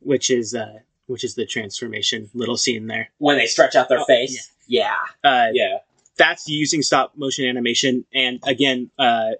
[0.00, 3.10] which is uh which is the transformation little scene there.
[3.18, 4.50] when they stretch out their Oh, face.
[4.68, 4.94] Yeah,
[5.24, 5.78] Uh, yeah,
[6.16, 9.32] That's using stop motion animation, and again, uh,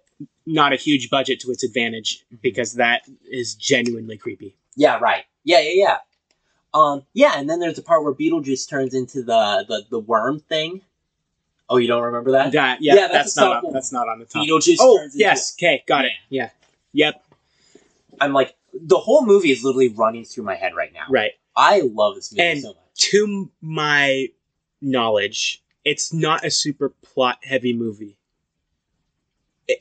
[0.45, 4.57] not a huge budget to its advantage because that is genuinely creepy.
[4.77, 5.25] yeah, right.
[5.45, 5.97] Yeah, yeah, yeah.
[6.75, 10.41] Um, yeah, and then there's the part where Beetlejuice turns into the the, the worm
[10.41, 10.81] thing.
[11.69, 12.53] Oh, you don't remember that?
[12.53, 14.45] That, yeah, Yeah, that's that's, not on, that's not on the top.
[14.47, 16.13] Beetlejuice Oh turns into yes, okay, got it.
[16.29, 16.51] Yeah,
[16.93, 17.23] yep,
[18.21, 21.05] I'm like the whole movie is literally running through my head right now.
[21.11, 21.33] right.
[21.55, 22.77] I love this movie And- so much.
[22.95, 24.29] To my
[24.81, 28.17] knowledge, it's not a super plot heavy movie.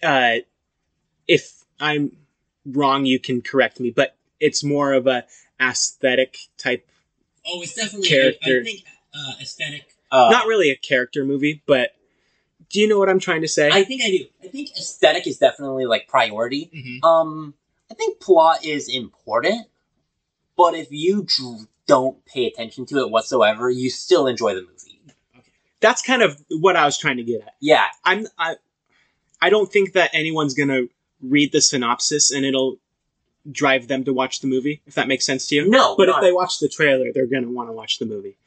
[0.02, 0.38] Uh,
[1.28, 2.16] if I'm
[2.66, 5.26] wrong, you can correct me, but it's more of a
[5.62, 6.88] aesthetic type.
[7.46, 8.58] Oh, it's definitely Character.
[8.58, 8.84] I, I think
[9.14, 9.94] uh, aesthetic.
[10.12, 11.92] Uh, not really a character movie, but
[12.70, 13.70] do you know what I'm trying to say?
[13.72, 14.26] I think I do.
[14.44, 14.78] I think aesthetic.
[14.78, 16.70] aesthetic is definitely like priority.
[16.74, 17.04] Mhm.
[17.08, 17.54] Um,
[17.90, 19.68] I think plot is important,
[20.58, 25.02] but if you dr- don't pay attention to it whatsoever, you still enjoy the movie.
[25.38, 25.52] Okay.
[25.82, 27.56] That's kind of what I was trying to get at.
[27.60, 28.56] Yeah, I'm I
[29.42, 30.84] I don't think that anyone's gonna
[31.22, 32.78] read the synopsis and it'll
[33.50, 35.70] drive them to watch the movie, if that makes sense to you.
[35.70, 38.38] no, But if they watch the trailer, they're gonna want to watch the movie.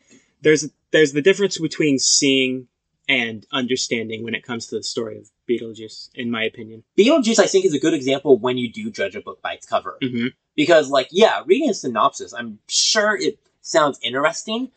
[0.43, 2.69] There's there's the difference between seeing
[3.09, 6.85] and understanding when it comes to the story of Beetlejuice, in my opinion.
[6.97, 9.67] Beetlejuice, I think, is a good example when you do judge a book by its
[9.67, 9.99] cover.
[10.03, 10.29] Mm-hmm.
[10.57, 14.71] Because, like, yeah, reading a synopsis, I'm sure it sounds interesting,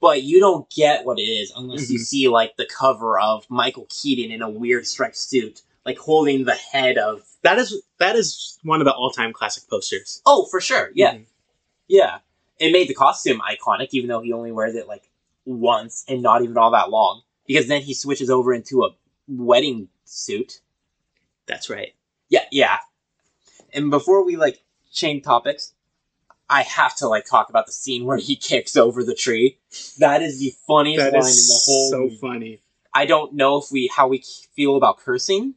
[0.00, 2.02] but you don't get what it is unless you Mhm.
[2.04, 6.54] see, like, the cover of Michael Keaton in a weird striped suit, like, holding the
[6.54, 7.22] head of.
[7.46, 10.20] That is that is one of the all time classic posters.
[10.26, 10.90] Oh, for sure.
[10.94, 11.14] Yeah.
[11.14, 11.26] Mhm.
[11.88, 12.18] Yeah.
[12.58, 15.10] It made the costume iconic, even though he only wears it, like,
[15.44, 17.22] once and not even all that long.
[17.46, 18.90] Because then he switches over into a
[19.28, 20.60] wedding suit.
[21.46, 21.94] That's right.
[22.28, 22.78] Yeah, yeah.
[23.72, 25.72] And before we like change topics,
[26.50, 29.58] I have to like talk about the scene where he kicks over the tree.
[29.98, 31.90] That is the funniest That line in the whole.
[31.90, 32.16] so movie.
[32.16, 32.60] funny.
[32.94, 34.24] I don't know if we how we
[34.56, 35.54] feel about cursing.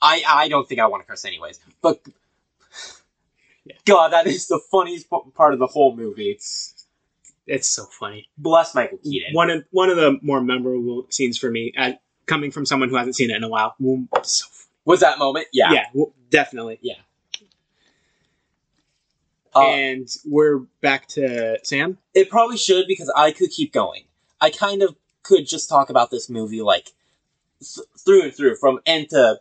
[0.00, 1.60] I I don't think I want to curse anyways.
[1.82, 2.00] But
[3.64, 3.76] Yeah.
[3.84, 6.30] God, that is the funniest part of the whole movie.
[6.30, 6.86] It's
[7.46, 8.28] it's so funny.
[8.36, 9.34] Bless Michael Keaton.
[9.34, 11.92] One of one of the more memorable scenes for me, uh,
[12.26, 13.74] coming from someone who hasn't seen it in a while.
[14.22, 14.46] So,
[14.84, 15.46] Was that moment?
[15.52, 15.72] Yeah.
[15.72, 16.78] yeah, well, definitely.
[19.54, 21.98] Uh, and we're back to Sam.
[22.14, 24.04] It probably should because I could keep going.
[24.40, 26.92] I kind of could just talk about this movie like
[27.60, 29.40] th- through and through, from end to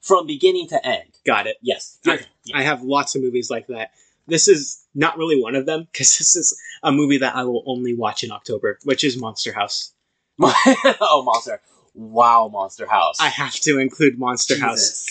[0.00, 1.18] from beginning to end.
[1.26, 1.56] Got it.
[1.60, 1.98] Yes.
[2.06, 2.20] I,
[2.54, 3.90] I have lots of movies like that.
[4.26, 7.62] This is not really one of them because this is a movie that I will
[7.66, 9.92] only watch in October, which is Monster House.
[10.40, 11.60] oh, Monster!
[11.94, 13.16] Wow, Monster House.
[13.20, 15.06] I have to include Monster House.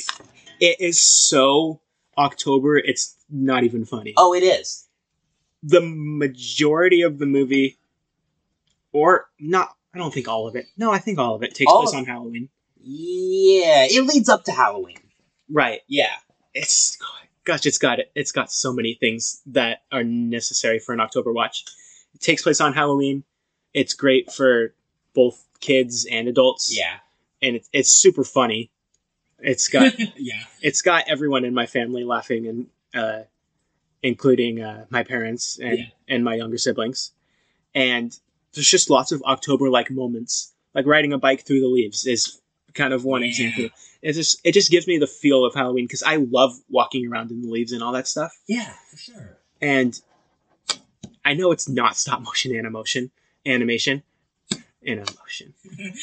[0.60, 1.82] It is so
[2.18, 4.14] October, it's not even funny.
[4.18, 4.88] Oh, it is.
[5.64, 7.78] The majority of the movie,
[8.92, 10.66] or not, I don't think all of it.
[10.78, 12.50] No, I think all of it takes All place on Halloween.
[12.90, 15.00] Yeah, it leads up to Halloween.
[15.52, 15.82] Right.
[15.88, 16.14] Yeah.
[16.54, 16.98] It's
[17.44, 18.12] gosh, it's got it.
[18.16, 21.66] It's got so many things that are necessary for an October watch.
[22.14, 23.24] It takes place on Halloween.
[23.74, 24.74] It's great for
[25.14, 26.76] both kids and adults.
[26.76, 26.98] Yeah.
[27.42, 28.72] and it's it's super funny.
[29.40, 30.44] It's got yeah.
[30.62, 33.24] it's got everyone in my family laughing and uh,
[34.02, 35.86] including uh, my parents and Yeah.
[36.08, 37.12] and my younger siblings.
[37.76, 38.18] And
[38.54, 40.54] there's just lots of October like moments.
[40.74, 42.40] Like riding a bike through the leaves is
[42.78, 43.28] kind of one Yeah.
[43.30, 43.70] example.
[44.02, 47.32] It just it just gives me the feel of Halloween because I love walking around
[47.32, 48.32] in the leaves and all that stuff.
[48.48, 49.38] Yeah, for sure.
[49.62, 50.00] And
[51.26, 53.12] I know it's not stop motion animation
[53.46, 54.04] animation
[54.86, 55.54] animation.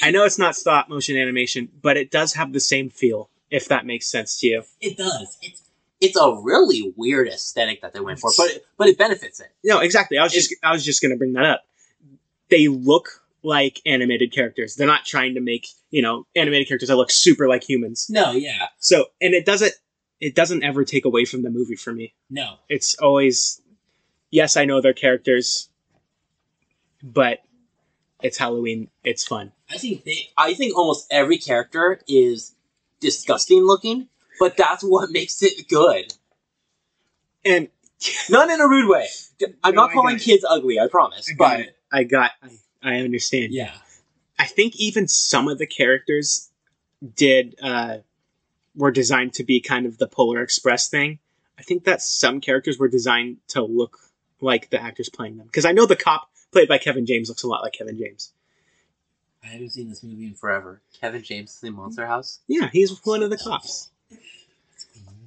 [0.02, 3.68] I know it's not stop motion animation, but it does have the same feel if
[3.68, 4.62] that makes sense to you.
[4.80, 5.38] It does.
[5.40, 5.62] It's
[6.00, 9.48] It's a really weird aesthetic that they went for, but it, but it benefits it.
[9.62, 10.18] No, exactly.
[10.18, 11.62] I was just I was just going to bring that up.
[12.50, 14.74] They look like animated characters.
[14.74, 18.06] They're not trying to make, you know, animated characters that look super like humans.
[18.10, 19.72] no, yeah, So, and it doesn't
[20.20, 22.14] it doesn't ever take away from the movie for me.
[22.30, 22.56] no.
[22.68, 23.60] It's always
[24.30, 25.68] yes, I know they're characters,
[27.02, 27.40] but
[28.22, 28.88] it's Halloween.
[29.04, 29.52] It's fun.
[29.70, 30.30] I think they.
[30.38, 32.54] I think almost every character is
[33.00, 34.08] disgusting looking,
[34.40, 36.14] but that's what makes it good.
[37.44, 37.68] And
[38.30, 39.06] Not in a rude way.
[39.62, 41.28] I'm No, not calling kids ugly, I promise.
[41.30, 41.76] I but it.
[41.92, 42.48] I got I,
[42.84, 43.52] I understand.
[43.52, 43.72] Yeah,
[44.38, 46.50] I think even some of the characters
[47.16, 47.98] did uh,
[48.76, 51.18] were designed to be kind of the Polar Express thing.
[51.58, 53.98] I think that some characters were designed to look
[54.40, 55.46] like the actors playing them.
[55.46, 58.32] Because I know the cop played by Kevin James looks a lot like Kevin James.
[59.42, 60.80] I haven't seen this movie in forever.
[61.00, 62.40] Kevin James in Monster House.
[62.46, 63.90] Yeah, he's one of the cops.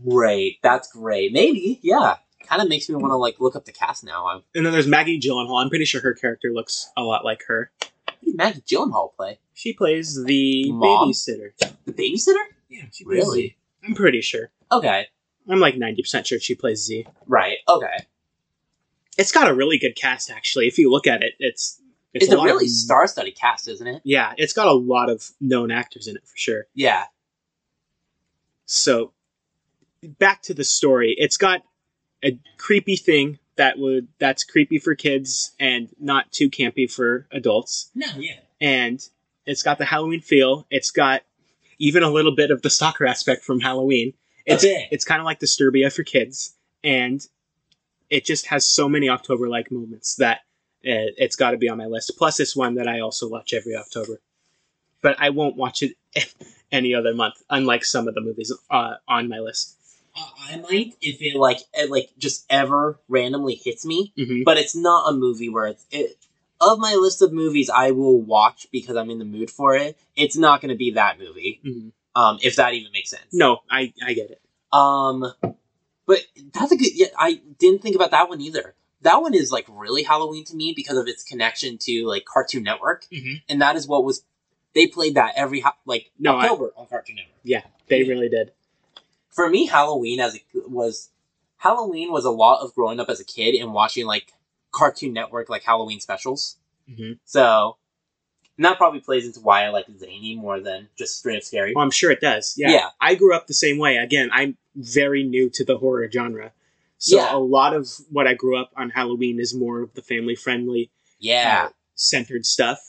[0.07, 0.59] Great.
[0.63, 1.31] That's great.
[1.31, 2.15] Maybe, yeah.
[2.47, 4.27] Kind of makes me want to like look up the cast now.
[4.27, 5.61] I'm, And then there's Maggie Gyllenhaal.
[5.61, 7.71] I'm pretty sure her character looks a lot like her.
[8.21, 9.39] who did Maggie Gyllenhaal play?
[9.53, 11.09] She plays the Mom?
[11.09, 11.49] babysitter.
[11.85, 12.43] The babysitter?
[12.69, 13.41] Yeah, she plays Really?
[13.41, 13.57] Zee.
[13.85, 14.49] I'm pretty sure.
[14.71, 15.07] Okay.
[15.49, 17.05] I'm like 90% sure she plays Zee.
[17.25, 17.57] Right.
[17.67, 17.97] Okay.
[19.17, 20.67] It's got a really good cast, actually.
[20.67, 21.81] If you look at it, it's
[22.13, 24.01] It's, a, lot really of, star-studded cast, isn't it?
[24.05, 26.67] Yeah, it's got a lot of known actors in it for sure.
[26.75, 27.05] Yeah.
[28.65, 29.13] So
[30.19, 31.15] back to the story.
[31.17, 31.61] It's got
[32.23, 37.89] a creepy thing that would that's creepy for kids and not too campy for adults.
[37.95, 38.99] No, yeah, And
[39.45, 40.67] it's got the Halloween feel.
[40.69, 41.23] It's got
[41.79, 44.13] even a little bit of the stalker aspect from Halloween.
[44.45, 44.87] It's bit.
[44.91, 47.25] it's kind of like Disturbia for kids and
[48.09, 50.37] it just has so many October like moments that
[50.85, 52.13] uh, it's got to be on my list.
[52.17, 54.21] Plus, it's one that I also watch every October,
[55.01, 55.93] but I won't watch it
[56.71, 59.76] any other month, unlike some of the movies uh, on my list.
[60.17, 64.75] I might if it Like, it, like just ever randomly hits me, hmm but it's
[64.75, 66.17] not a movie where it's it.
[66.59, 69.97] Of my list of movies I will watch because I'm in the mood for it,
[70.15, 71.59] it's not going to be that movie.
[71.63, 73.31] hmm Um, if that even makes sense.
[73.33, 74.41] No, I I get it.
[74.73, 75.31] Um,
[76.07, 76.19] but
[76.53, 76.89] that's a good.
[76.95, 78.73] Yeah, I didn't think about that one either.
[79.01, 82.63] That one is like really Halloween to me because of its connection to like Cartoon
[82.63, 83.41] Network, Mhm.
[83.49, 84.23] and that is what was
[84.73, 87.35] they played that every like No, I- October on Cartoon Network.
[87.43, 88.51] Yeah, they really did.
[89.37, 91.09] For me halloween as a was
[91.57, 94.33] halloween was a lot of growing up as a kid and watching like
[94.71, 96.57] cartoon network like halloween specials
[96.93, 97.77] hmm so
[98.57, 101.73] and that probably plays into why i like zany more than just straight up scary
[101.75, 102.55] Well, I'm sure it does.
[102.57, 102.71] Yeah.
[102.71, 102.87] Yeah.
[102.99, 103.97] I grew up the same way.
[103.97, 106.51] Again, I'm very new to the horror genre.
[106.97, 107.35] So Yeah.
[107.35, 110.89] a lot of what I grew up on Halloween is more of the family friendly
[111.19, 112.79] yeah centered stuff.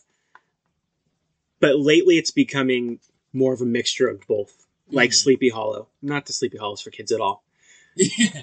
[1.60, 3.00] But lately it's becoming
[3.34, 4.66] more of a mixture of both.
[4.90, 5.14] Like Mhm.
[5.14, 5.88] Sleepy Hollow.
[6.02, 7.42] Not the Sleepy Hollows for kids at all.
[7.96, 8.42] Yeah.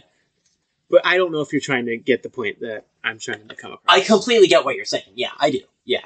[0.89, 3.55] But I don't know if you're trying to get the point that I'm trying to
[3.55, 3.85] come across.
[3.87, 6.05] i completely get what you're saying yeah i do yeah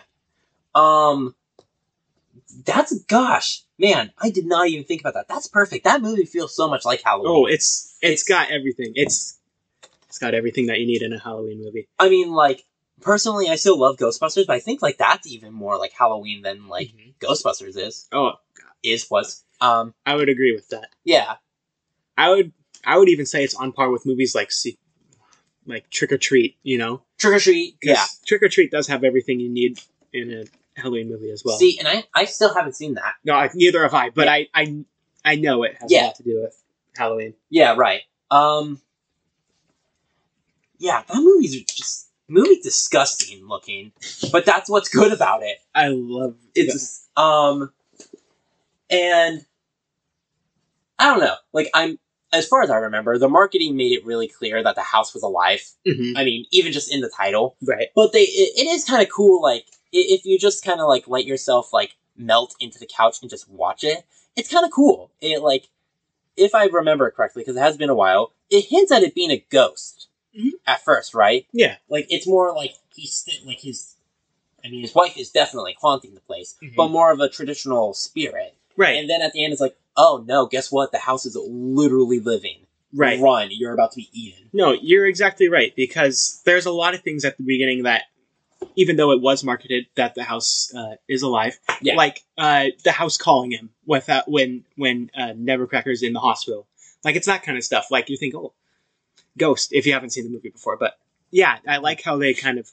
[0.75, 1.33] um
[2.65, 6.55] that's gosh man i did not even think about that that's perfect that movie feels
[6.55, 8.91] so much like halloween Oh, it's it's It's- got everything.
[8.95, 9.37] It's
[10.07, 11.87] it's got everything that you need in a Halloween movie.
[11.99, 12.63] I mean, like
[12.99, 16.67] personally, I still love Ghostbusters, but I think like that's even more like Halloween than
[16.67, 17.13] like Mhm.
[17.19, 18.31] Ghostbusters is Oh,
[18.81, 19.43] is was.
[19.61, 20.89] Um, I would agree with that.
[21.03, 21.35] yeah,
[22.17, 22.51] I would
[22.85, 24.77] I would even say it's on par with movies like Se-
[25.65, 27.03] like Trick or Treat, you know?
[27.17, 28.05] Trick or Treat, yeah.
[28.25, 29.79] Trick or Treat does have everything you need
[30.13, 31.57] in a Halloween movie as well.
[31.57, 33.15] See, and I I still haven't seen that.
[33.25, 34.83] no, I, neither have I, but I, I
[35.25, 36.55] I know it has a lot to do with
[36.97, 37.33] Halloween.
[37.49, 38.01] Yeah, right.
[38.31, 38.79] Um,
[40.77, 43.91] yeah, that movie's just movie's disgusting looking,
[44.31, 45.57] but that's what's good about it.
[45.75, 47.71] I love It's um,
[48.89, 49.45] and
[50.99, 51.35] I don't know.
[51.53, 51.97] Like I'm
[52.31, 55.23] as far as I remember, the marketing made it really clear that the house was
[55.23, 55.61] alive.
[55.87, 56.13] Mhm.
[56.15, 57.55] I mean, even just in the title.
[57.63, 57.87] right.
[57.95, 61.07] but they it, it is kind of cool like if you just kind of like
[61.07, 64.03] let yourself like melt into the couch and just watch it
[64.35, 65.69] it's kind of cool it like
[66.37, 69.31] if i remember correctly because it has been a while it hints at it being
[69.31, 70.51] a ghost Mhm.
[70.67, 71.77] at first right Yeah.
[71.89, 73.95] like it's more like He's like his.
[74.63, 76.75] I mean, his wife is definitely haunting the place Mhm.
[76.75, 78.97] but more of a traditional spirit Right.
[78.97, 82.19] and then at the end it's like oh no guess what the house is literally
[82.19, 83.19] living right.
[83.19, 87.01] run you're about to be eaten No, you're exactly right because there's a lot of
[87.01, 88.03] things at the beginning that,
[88.75, 91.95] even though it was marketed that the house uh, is alive, Yeah.
[91.95, 96.67] like uh, the house calling him with that when when uh, Nebbercracker's in the hospital,
[97.05, 97.85] like it's that kind of stuff.
[97.91, 98.53] Like you think, oh,
[99.37, 100.93] ghost if you haven't seen the movie before, but
[101.31, 102.71] yeah, I like how they kind of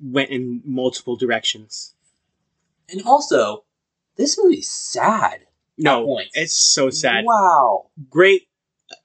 [0.00, 1.94] went in multiple directions.
[2.88, 3.64] and also
[4.16, 5.40] this movie's sad
[5.80, 6.32] No, points.
[6.34, 7.24] it's so sad.
[7.24, 8.46] wow Great.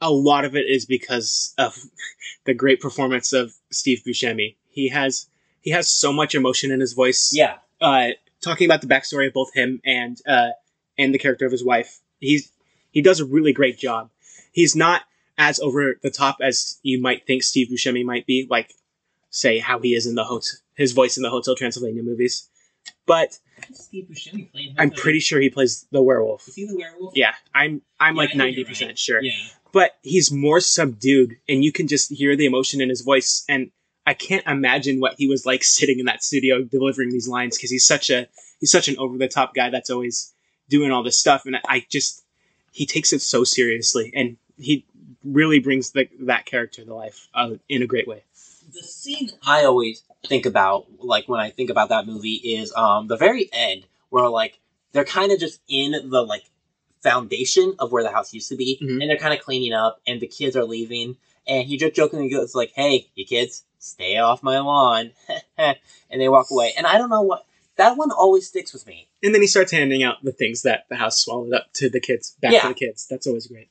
[0.02, 1.78] A lot of it is because of
[2.46, 4.56] the great performance of Steve Buscemi.
[4.70, 5.28] He has
[5.62, 7.32] he has so much emotion in his voice.
[7.34, 8.10] yeah uh,
[8.42, 10.50] talking about the backstory of both him and uh,
[10.98, 12.00] and the character of his wife.
[12.20, 12.52] He's
[12.92, 14.10] he does a really great job.
[14.52, 15.04] He's not
[15.38, 18.74] as over the top as you might think Steve Buscemi might be, like
[19.30, 22.48] say how he is in the hotel, his voice in the Hotel Transylvania movies.
[23.06, 23.40] But
[23.74, 24.76] Steve Buscemi playing.
[24.78, 26.48] I'm pretty sure he plays the werewolf.
[26.48, 27.16] Is he the werewolf?
[27.16, 29.00] Yeah, I'm I'm Yeah, like ninety percent right.
[29.00, 29.22] sure.
[29.22, 29.34] Yeah.
[29.72, 33.44] But he's more subdued, and you can just hear the emotion in his voice.
[33.50, 33.72] And
[34.08, 37.72] I can't imagine what he was like sitting in that studio delivering these lines because
[37.72, 38.28] he's such a
[38.60, 40.34] he's such an over the top guy that's always
[40.70, 42.24] doing all this stuff, and I just
[42.72, 44.86] he takes it so seriously, and he
[45.24, 48.24] really brings the, that character to life uh, in a great way.
[48.76, 49.30] The scene.
[49.46, 53.50] I always think about like when I think about that movie is um the very
[53.54, 54.60] end where like
[54.92, 56.44] they're kind of just in the like
[57.02, 59.02] foundation of where the house used to be Mhm.
[59.02, 61.18] and they're kind of cleaning up and the kids are leaving
[61.48, 65.12] and he just jokingly goes like hey you kids stay off my lawn
[65.58, 65.76] and
[66.22, 67.46] they walk away and I don't know what
[67.76, 70.86] that one always sticks with me And then he starts handing out the things that
[70.90, 72.62] the house swallowed up to the kids, back Yeah.
[72.64, 73.06] to the kids.
[73.08, 73.70] That's always great.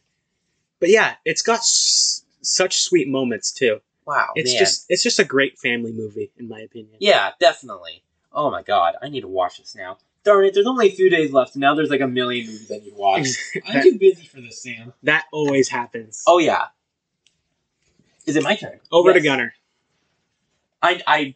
[0.78, 3.80] But yeah, it's got s- such sweet moments too.
[4.06, 4.58] Wow It's man.
[4.58, 6.96] just it's just a great family movie in my opinion.
[7.00, 8.02] yeah definitely
[8.32, 11.10] oh my god I need to watch this now darn it there's only a few
[11.10, 13.28] days left and now there's like a million movies I need to watch
[13.66, 14.92] I'm too busy for this, Sam.
[15.02, 16.22] that always happens.
[16.26, 16.66] oh yeah
[18.26, 19.52] is it my turn Over to Gunner.
[20.82, 21.34] I, I,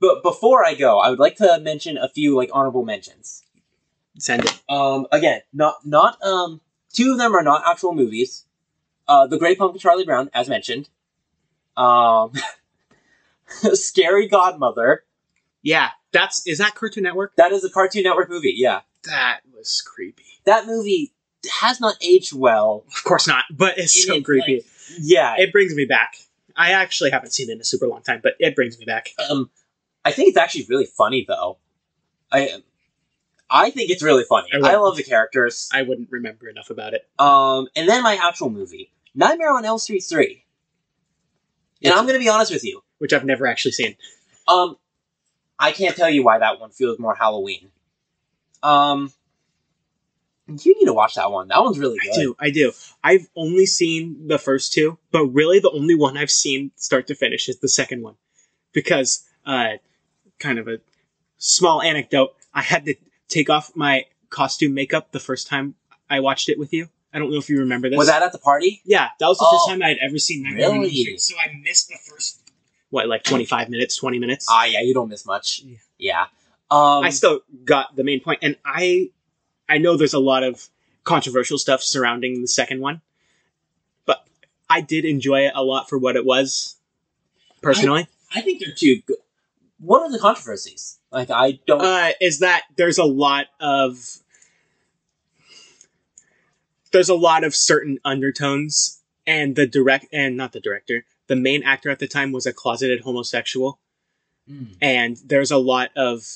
[0.00, 3.42] but before I go, I would like to mention a few like honorable mentions.
[4.18, 4.60] Send it.
[4.68, 6.60] Um, again, not not um,
[6.92, 8.46] two of them are not actual movies.
[9.10, 10.88] Uh, The Great Pumpkin Charlie Brown, as mentioned.
[11.76, 12.32] Um,
[13.74, 15.04] Scary Godmother.
[15.62, 17.34] Yeah, that's is that Cartoon Network?
[17.36, 18.54] That is a Cartoon Network movie.
[18.56, 20.24] Yeah, That was creepy.
[20.44, 21.12] that movie
[21.60, 22.84] has not aged well.
[22.96, 24.56] Of course not, but it's It so creepy.
[24.56, 24.64] like,
[24.98, 26.14] Yeah, it brings me back.
[26.56, 29.10] I actually haven't seen it in a super long time, but it brings me back.
[29.30, 29.50] um,
[30.04, 31.58] I think it's actually really funny though.
[32.32, 32.62] I,
[33.50, 34.48] I think it's really funny.
[34.54, 35.68] I I, love the characters.
[35.72, 37.06] I wouldn't remember enough about it.
[37.18, 40.44] Um, and then my actual movie, Nightmare on Elm Street three.
[41.82, 42.82] And Which- I'm gonna be honest with you.
[42.98, 43.96] which I've never actually seen.
[44.46, 44.76] Um,
[45.58, 47.70] I can't tell you why that one feels more Halloween.
[48.62, 49.12] Um,
[50.48, 51.48] you need to watch that one.
[51.48, 52.12] That one's really good.
[52.12, 52.36] I do.
[52.38, 52.72] I do.
[53.04, 57.14] I've only seen the first two, but really the only one I've seen start to
[57.14, 58.16] finish is the second one,
[58.72, 59.74] because uh,
[60.38, 60.80] kind of a
[61.38, 62.34] small anecdote.
[62.52, 62.96] I had to
[63.28, 65.74] take off my costume makeup the first time
[66.08, 66.88] I watched it with you.
[67.12, 67.96] I don't know if you remember this.
[67.98, 68.80] Was that at the party?
[68.84, 69.52] Yeah, that was the Oh.
[69.52, 70.90] first time I had ever seen Nightmare Really?
[70.90, 71.20] Street.
[71.20, 72.38] So I missed the first
[72.90, 74.46] what, like twenty five minutes, twenty minutes.
[74.48, 75.62] Ah, yeah, you don't miss much.
[75.64, 75.76] Yeah.
[75.98, 76.22] Yeah.
[76.70, 79.10] Um, I still got the main point, and I,
[79.68, 80.68] I know there's a lot of
[81.02, 83.00] controversial stuff surrounding the second one,
[84.06, 84.24] but
[84.68, 86.76] I did enjoy it a lot for what it was.
[87.60, 89.16] Personally, I think they're too good.
[89.80, 90.98] What are the controversies?
[91.10, 91.80] Like, I don't.
[91.82, 93.98] uh, is that there's a lot of
[96.92, 101.62] there's a lot of certain undertones, and the direct and not the director, the main
[101.62, 103.78] actor at the time was a closeted homosexual.
[104.50, 104.74] Mm.
[104.80, 106.26] and there's a lot of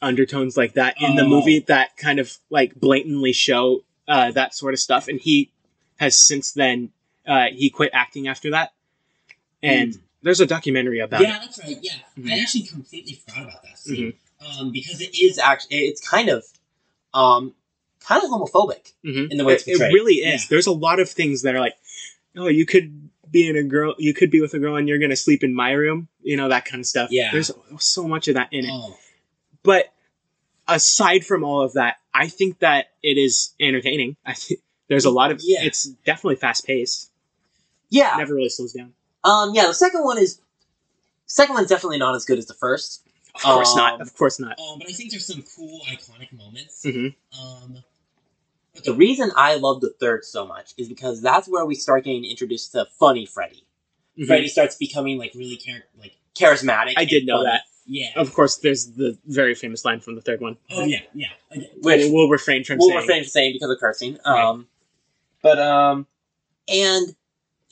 [0.00, 1.28] undertones like that in the Oh.
[1.28, 5.50] movie that kind of like blatantly show uh, that sort of stuff and he
[5.98, 6.90] has since then
[7.26, 8.72] uh, he quit acting after that
[9.62, 11.76] and there's a documentary about yeah, that's right.
[11.82, 12.30] Yeah, Mhm.
[12.30, 14.60] I actually completely forgot about that scene Mm-hmm.
[14.60, 16.44] um, because it is is actually it's kind of
[17.12, 17.54] um
[18.04, 19.30] kind of homophobic it Mhm.
[19.30, 20.46] in the way it's it, it really is Yeah.
[20.50, 21.74] there's a lot of things that are like
[22.36, 24.98] oh you could be in a girl you could be with a girl and you're
[24.98, 27.30] gonna sleep in my room you know that kind of stuff Yeah.
[27.32, 28.96] there's so much of that in it oh,
[29.62, 29.92] but
[30.68, 34.16] aside from all of that, I think that it is entertaining.
[34.24, 35.62] I think there's a lot of Yeah.
[35.62, 37.10] it's definitely fast paced.
[37.90, 38.92] yeah Never really slows down.
[39.24, 40.40] um yeah the second one is
[41.26, 43.02] second one's definitely not as good as the first
[43.34, 44.00] Of course Um, not.
[44.00, 44.58] Of course not.
[44.60, 46.82] um, but I think there's some cool iconic moments.
[46.84, 47.40] Mm-hmm.
[47.42, 47.82] Um,
[48.74, 52.04] but the reason i love the third so much is because that's where we start
[52.04, 53.66] getting introduced to funny freddy
[54.28, 57.62] Freddy starts becoming like really char- like charismatic I did know funny, that.
[57.84, 58.10] yeah.
[58.14, 60.56] Of course, there's the very famous line from the third one.
[60.70, 61.26] Oh yeah, yeah.
[61.50, 61.68] Okay.
[61.82, 62.78] which we'll, we'll refrain from saying.
[62.78, 63.00] we'll saying.
[63.00, 64.40] refrain from saying because of cursing Right.
[64.44, 64.68] um
[65.42, 66.06] but um
[66.68, 67.16] and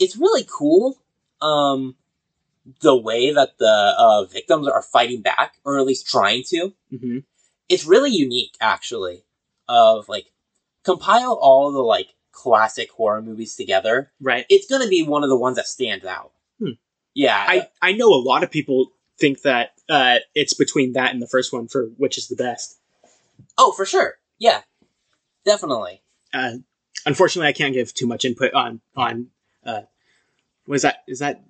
[0.00, 0.98] it's really cool
[1.40, 1.94] um
[2.80, 7.18] the way that the uh, victims are fighting back or at least trying to hmm
[7.68, 9.22] it's really unique actually
[9.68, 10.31] of like
[10.84, 14.46] compile all the like classic horror movies together Right.
[14.48, 16.72] it's gonna be one of the ones that stands out Hmm.
[17.14, 21.20] yeah I I know a lot of people think that uh, it's between that and
[21.22, 22.78] the first one for which is the best.
[23.58, 24.62] oh for sure yeah
[25.44, 26.02] definitely
[26.32, 26.54] Uh,
[27.04, 29.28] unfortunately, I can't give too much input on on.
[29.66, 29.82] Uh,
[30.66, 31.42] was that is that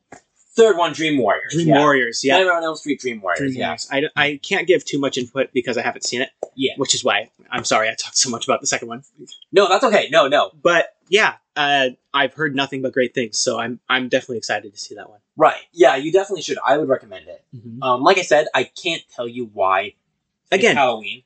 [0.55, 1.79] third one dream warriors Dream yeah.
[1.79, 2.23] Warriors?
[2.25, 2.37] Yeah.
[2.39, 3.89] Nightmare on Elm Street Dream Warriors Dream yeah Warriors.
[3.91, 6.31] I, I can't give too much input because I haven't seen it.
[6.55, 6.73] Yeah.
[6.77, 9.03] Which is why I'm sorry I talked so much about the second one.
[9.53, 13.59] no that's okay no no But yeah, uh, I've heard nothing but great things, so
[13.59, 15.19] I'm I'm definitely excited to see that one.
[15.37, 15.61] Right.
[15.73, 16.57] Yeah, you definitely should.
[16.65, 17.45] I would recommend it.
[17.83, 19.95] Um, like I said, I can't tell you why.
[20.51, 21.23] Again, Halloween.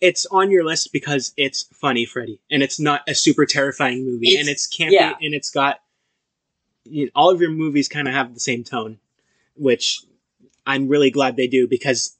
[0.00, 4.28] it's on your list because it's funny, Freddy, and it's not a super terrifying movie,
[4.28, 5.14] It's- and it's campy, yeah.
[5.20, 5.80] and it's got
[6.84, 8.98] you know, all of your movies kind of have the same tone,
[9.56, 10.04] which
[10.66, 12.16] I'm really glad they do because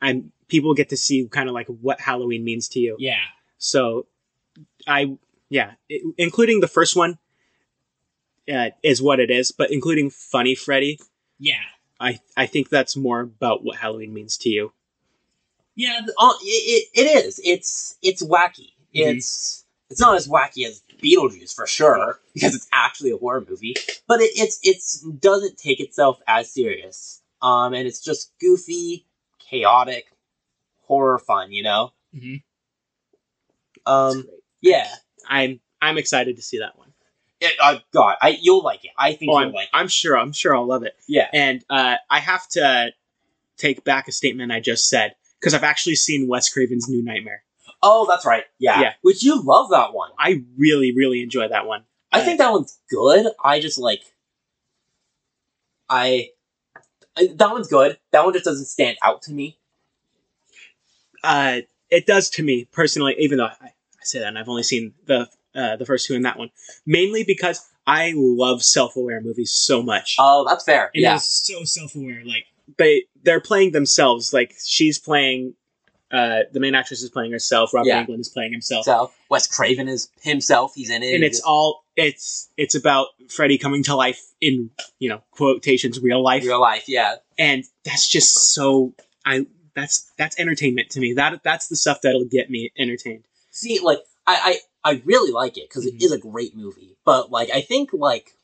[0.00, 2.96] I'm people get to see kind of like what Halloween means to you.
[2.98, 3.22] Yeah.
[3.58, 4.06] So,
[4.86, 5.16] I
[5.48, 7.18] yeah, it, including the first one
[8.52, 10.98] uh, is what it is, but including Funny Freddy,
[11.38, 11.62] Yeah.
[12.00, 14.72] I I think that's more about what Halloween means to you.
[15.74, 16.00] Yeah.
[16.04, 17.40] The, Uh, it, it, it is.
[17.44, 18.72] It's it's wacky.
[18.94, 19.16] Mhm.
[19.16, 19.61] It's
[19.92, 23.74] it's not as wacky as Beetlejuice for sure because it's actually a horror movie,
[24.08, 27.22] but it, it's it's doesn't take itself as serious.
[27.40, 29.06] Um, and it's just goofy,
[29.38, 30.06] chaotic,
[30.82, 31.52] horror fun.
[31.52, 31.92] You know.
[32.14, 32.42] Mhm.
[33.86, 34.14] Um.
[34.16, 34.38] That's great.
[34.62, 34.88] Yeah.
[35.28, 36.92] I'm I'm excited to see that one.
[37.40, 38.92] It, uh, God, I you'll like it.
[38.96, 39.70] I think Oh, you'll I'm, like it.
[39.72, 40.16] I'm sure.
[40.16, 40.94] I'm sure I'll love it.
[41.08, 41.28] Yeah.
[41.32, 42.92] And uh, I have to
[43.58, 47.42] take back a statement I just said because I've actually seen Wes Craven's New Nightmare.
[47.82, 48.44] Oh, that's right.
[48.58, 48.80] Yeah.
[48.80, 48.92] Yeah.
[49.02, 50.10] Which you love that one.
[50.18, 51.84] I really, really enjoy that one.
[52.12, 53.26] I think that one's good.
[53.42, 54.02] I just like.
[55.88, 56.28] I,
[57.16, 57.28] I.
[57.34, 57.98] That one's good.
[58.12, 59.58] That one just doesn't stand out to me.
[61.24, 61.60] Uh,
[61.90, 63.72] it does to me personally, even though I, I
[64.02, 66.50] say that and I've only seen the uh, the first two in that one,
[66.86, 70.16] mainly because I love self aware movies so much.
[70.18, 70.90] Oh, that's fair.
[70.94, 71.16] and yeah.
[71.16, 72.22] it's so self aware.
[72.24, 72.46] Like
[72.78, 74.32] they they're playing themselves.
[74.32, 75.54] Like she's playing.
[76.12, 77.72] Uh, the main actress is playing herself.
[77.72, 78.04] Robert Yeah.
[78.04, 78.84] Englund is playing himself.
[78.84, 80.72] So Wes Craven is himself.
[80.74, 81.14] He's in it.
[81.14, 85.98] and it's just- all it's it's about Freddy coming to life in you know quotations
[86.00, 86.84] real life, real life.
[86.86, 87.16] Yeah.
[87.38, 88.92] and that's just so
[89.24, 91.14] I that's that's entertainment to me.
[91.14, 93.24] That that's the stuff that'll get me entertained.
[93.50, 96.02] See, like I, I, I really like it because Mhm.
[96.02, 96.96] is a great movie.
[97.04, 98.34] But like, I think like,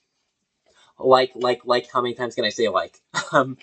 [0.98, 2.98] like, like, like, how many times can I say like,
[3.32, 3.56] um,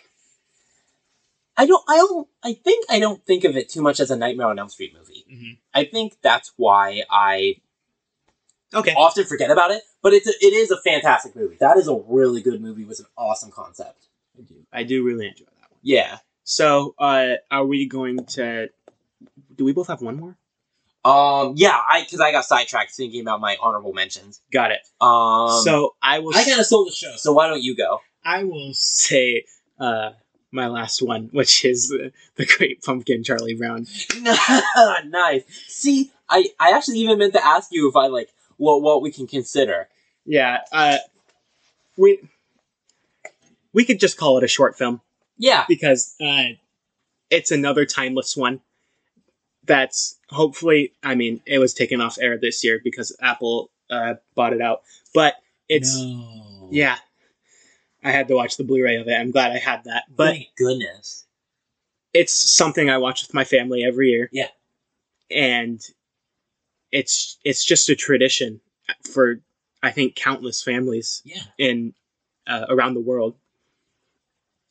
[1.57, 1.83] I don't.
[1.87, 2.27] I don't.
[2.43, 4.93] I think I don't think of it too much as a Nightmare on Elm Street
[4.97, 5.25] movie.
[5.31, 5.57] Mhm.
[5.73, 7.55] I think that's why I
[8.73, 8.93] Okay.
[8.93, 9.81] often forget about it.
[10.01, 11.55] But it's a, it is a fantastic movie.
[11.59, 14.07] That is a really good movie with an awesome concept.
[14.37, 14.55] I do.
[14.73, 15.79] I do really enjoy that one.
[15.81, 16.17] Yeah.
[16.43, 18.69] So, uh, are we going to?
[19.55, 20.37] Do we both have one more?
[21.05, 21.53] Um.
[21.55, 21.79] Yeah.
[21.89, 24.41] I because I got sidetracked thinking about my honorable mentions.
[24.51, 24.79] Got it.
[24.99, 25.61] Um.
[25.63, 26.35] so I will.
[26.35, 27.13] I kind of stole the show.
[27.15, 28.01] so why don't you go?
[28.25, 29.45] I will say
[29.79, 30.11] uh,
[30.55, 33.85] my last one, which is uh, the Great Pumpkin, Charlie Brown.
[35.05, 35.43] nice.
[35.67, 39.11] See, I I actually even meant to ask you if I like what what we
[39.11, 39.87] can consider.
[40.25, 40.61] Yeah.
[40.71, 40.97] Uh,
[41.97, 42.19] we
[43.73, 45.01] we could just call it a short film
[45.37, 45.65] Yeah.
[45.67, 46.55] because uh,
[47.29, 48.61] it's another timeless one.
[49.65, 50.93] That's hopefully.
[51.03, 54.81] I mean, it was taken off air this year because Apple uh, bought it out,
[55.13, 55.35] but
[55.67, 56.69] it's no.
[56.71, 56.97] yeah.
[58.05, 59.13] I had to watch the Blu-ray of it.
[59.15, 61.25] I'm glad I had that, but Thank goodness.
[62.13, 64.29] it's something I watch with my family every year.
[64.31, 64.47] Yeah.
[65.31, 65.81] And
[66.91, 68.61] it's it's just a tradition
[69.11, 69.41] for
[69.81, 71.41] I think countless families Yeah.
[71.57, 71.93] in
[72.47, 73.35] uh, around the world.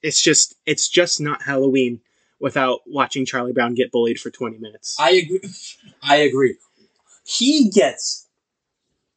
[0.00, 2.00] It's just it's just not Halloween
[2.38, 4.96] without watching Charlie Brown get bullied for 20 minutes.
[5.00, 5.40] I agree.
[6.02, 6.56] I agree.
[7.26, 8.23] He gets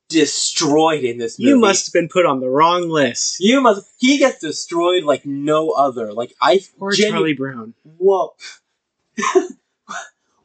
[0.10, 1.50] destroyed in this movie.
[1.50, 3.40] you must have been put on the wrong list.
[3.40, 3.88] You must.
[4.00, 6.14] He gets destroyed like no other.
[6.14, 6.62] Like I.
[6.80, 7.74] Poor genu- Charlie Brown.
[7.98, 8.34] Whoa.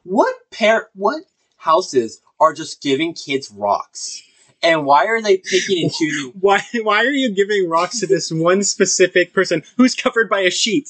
[0.03, 0.89] what pair?
[0.95, 1.23] What
[1.57, 4.21] houses are just giving kids rocks?
[4.61, 6.31] And why are they picking and choosing?
[6.39, 10.49] Why why are you giving rocks to this one specific person who's covered by a
[10.49, 10.89] sheet?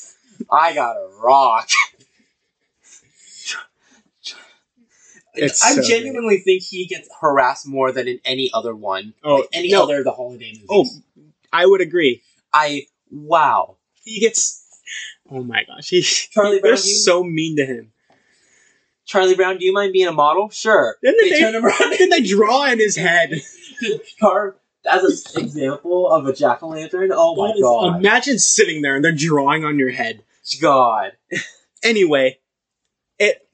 [0.51, 1.69] I got a rock.
[5.35, 9.13] It's I so genuinely think he gets harassed more than in any other one.
[9.23, 9.83] Oh, like any no.
[9.83, 10.67] other of the holiday movies.
[10.69, 10.85] Oh,
[11.51, 12.21] I would agree.
[12.53, 13.77] I wow.
[14.03, 14.59] He gets
[15.31, 15.89] Oh my gosh.
[15.89, 17.91] He, Charlie Brown, they're so mean to him.
[19.05, 20.49] Charlie Brown, do you mind being a model?
[20.49, 20.97] Sure.
[21.01, 23.41] Then They they, turn him around then they draw in his head.
[24.19, 24.55] carve
[24.89, 27.11] as an example of a jack o' lantern.
[27.13, 27.99] Oh my That is- god.
[27.99, 30.23] Imagine sitting there and they're drawing on your head.
[30.61, 31.13] God.
[31.83, 32.39] Anyway,
[33.19, 33.45] it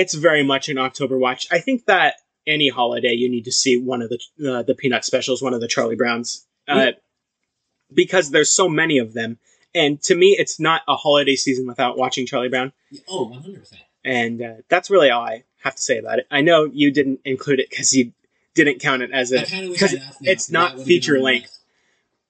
[0.00, 1.46] it's very much an October watch.
[1.50, 2.14] I think that
[2.46, 4.18] any holiday you need to see one of the
[4.50, 6.74] uh, the Peanut specials, one of the Charlie Browns, uh,
[7.92, 9.38] because there's so many of them.
[9.74, 12.72] And to me, it's not a holiday season without watching Charlie Brown.
[13.08, 13.60] Oh, 100.
[13.60, 16.26] percent And uh, that's really all I have to say about it.
[16.30, 18.12] I know you didn't include it because you
[18.54, 19.44] didn't count it as a.
[19.44, 21.58] kind of wish 'cause I'd asked now, it's not feature been on my length.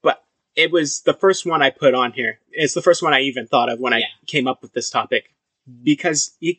[0.01, 0.23] But
[0.55, 2.39] It was the first one I put on here.
[2.51, 5.31] It's the first one I even thought of when I came up with this topic.
[5.83, 6.55] Because you,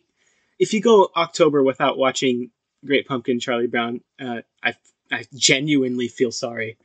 [0.61, 2.51] if you go October without watching
[2.87, 4.75] Great Pumpkin, Charlie Brown, uh, I
[5.11, 6.77] I genuinely feel sorry.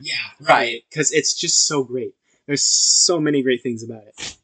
[0.00, 0.14] Yeah.
[0.40, 0.82] Right.
[0.88, 2.14] Because it's just so great.
[2.46, 4.36] There's so many great things about it.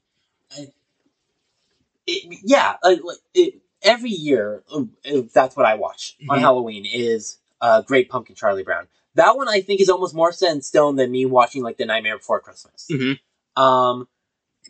[2.07, 2.97] It, yeah, uh,
[3.35, 6.43] it, every year uh, uh, that's what I watch on Mhm.
[6.43, 8.89] Halloween is uh, Great Pumpkin Charlie Brown.
[9.15, 11.85] That one I think is almost more set in stone than me watching like The
[11.87, 12.87] Nightmare Before Christmas.
[12.91, 13.19] Mhm.
[13.57, 14.09] Um,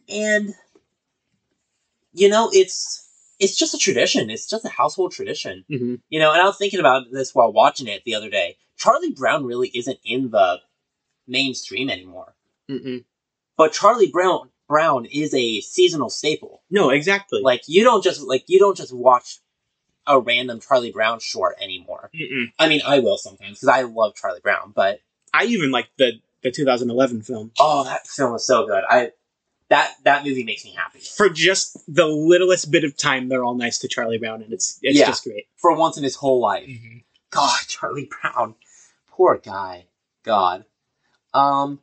[0.09, 0.55] and
[2.13, 3.07] you know it's
[3.41, 4.31] it's just a tradition.
[4.31, 5.65] It's just a household tradition.
[5.69, 8.57] hmm You know, and I was thinking about this while watching it the other day.
[8.77, 10.61] Charlie Brown really isn't in the
[11.27, 12.35] mainstream anymore,
[12.71, 13.05] Mm-mm.
[13.57, 16.63] but Charlie Brown Brown is a seasonal staple.
[16.71, 17.41] No, exactly.
[17.43, 19.39] Like you don't just like you don't just watch
[20.07, 22.11] a random Charlie Brown short anymore.
[22.15, 22.53] Mm-mm.
[22.59, 25.01] I mean, I will sometimes because I love Charlie Brown, but
[25.35, 28.83] I even like the the 2011 film oh, that film was so good.
[28.89, 29.11] I
[29.71, 33.29] that that movie makes me happy for just the littlest bit of time.
[33.29, 35.07] They're all nice to Charlie Brown, and it's it's Yeah.
[35.07, 35.47] just great.
[35.57, 36.69] for once in his whole life.
[36.69, 36.99] Mm-hmm.
[37.31, 38.55] God, Charlie Brown,
[39.09, 39.87] poor guy.
[40.25, 40.65] God,
[41.33, 41.81] um,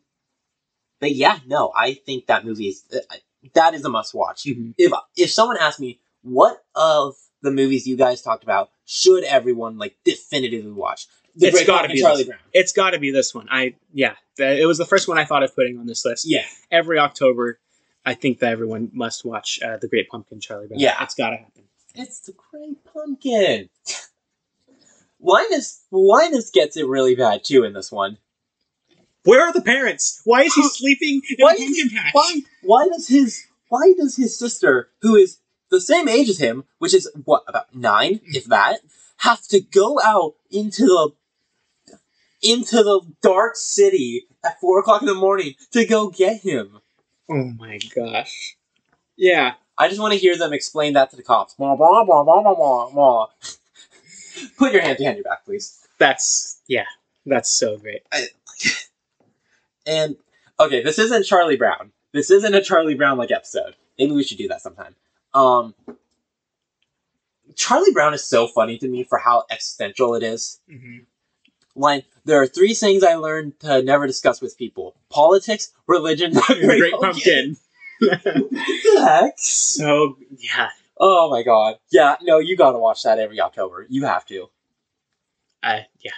[1.00, 3.16] but yeah, no, I think that movie is uh,
[3.54, 4.44] that is a must watch.
[4.44, 4.74] Mhm.
[4.78, 9.78] If if someone asked me what of the movies you guys talked about should everyone
[9.78, 12.28] like definitively watch, The It's Great gotta be Charlie this.
[12.28, 12.40] Brown.
[12.54, 13.48] It's got to be this one.
[13.50, 16.26] I yeah, it was the first one I thought of putting on this list.
[16.28, 16.46] Yeah.
[16.72, 17.60] Every October,
[18.08, 20.80] I think that everyone must watch uh, the Great Pumpkin, Charlie Brown.
[20.80, 20.96] Yeah.
[21.04, 21.64] it's got to happen.
[21.94, 23.68] It's the Great Pumpkin.
[25.20, 28.18] Linus Linus gets it really bad too in this one.
[29.26, 30.22] Where are the parents?
[30.24, 32.14] Why is he sleeping in Why the pumpkin patch?
[32.14, 35.40] Why why does his why does his sister, who is
[35.70, 38.80] the same age as him, which is what, about nine, if that,
[39.18, 41.12] have to go out into the
[42.42, 46.80] into the dark city at four o'clock in the morning to go get him?
[47.30, 48.58] Oh my gosh.
[49.16, 49.54] Yeah.
[49.78, 51.54] I just want to hear them explain that to the cops.
[51.54, 53.28] Blah, blah, blah, blah, blah, blah, blah.
[54.58, 55.86] Put your hand behind your back, please.
[55.98, 56.86] That's yeah.
[57.26, 58.04] That's so great.
[59.88, 60.18] And
[60.60, 61.92] okay, this isn't Charlie Brown.
[62.12, 63.76] This isn't a Charlie Brown like episode.
[63.98, 64.96] Maybe we should do that sometime.
[65.34, 65.74] Um,
[67.56, 70.60] Charlie Brown is so funny to me for how existential it is.
[70.70, 71.00] Mm-hmm.
[71.76, 76.44] Like, there are three things I learned to never discuss with people: politics, religion, and
[76.50, 77.58] The Great Pumpkin.
[78.00, 79.34] What the heck?
[79.38, 80.70] so yeah,
[81.00, 81.76] Oh my god!
[81.92, 83.86] Yeah, no, you gotta watch that every October.
[83.90, 84.50] You have to.
[85.64, 86.12] uh, yeah,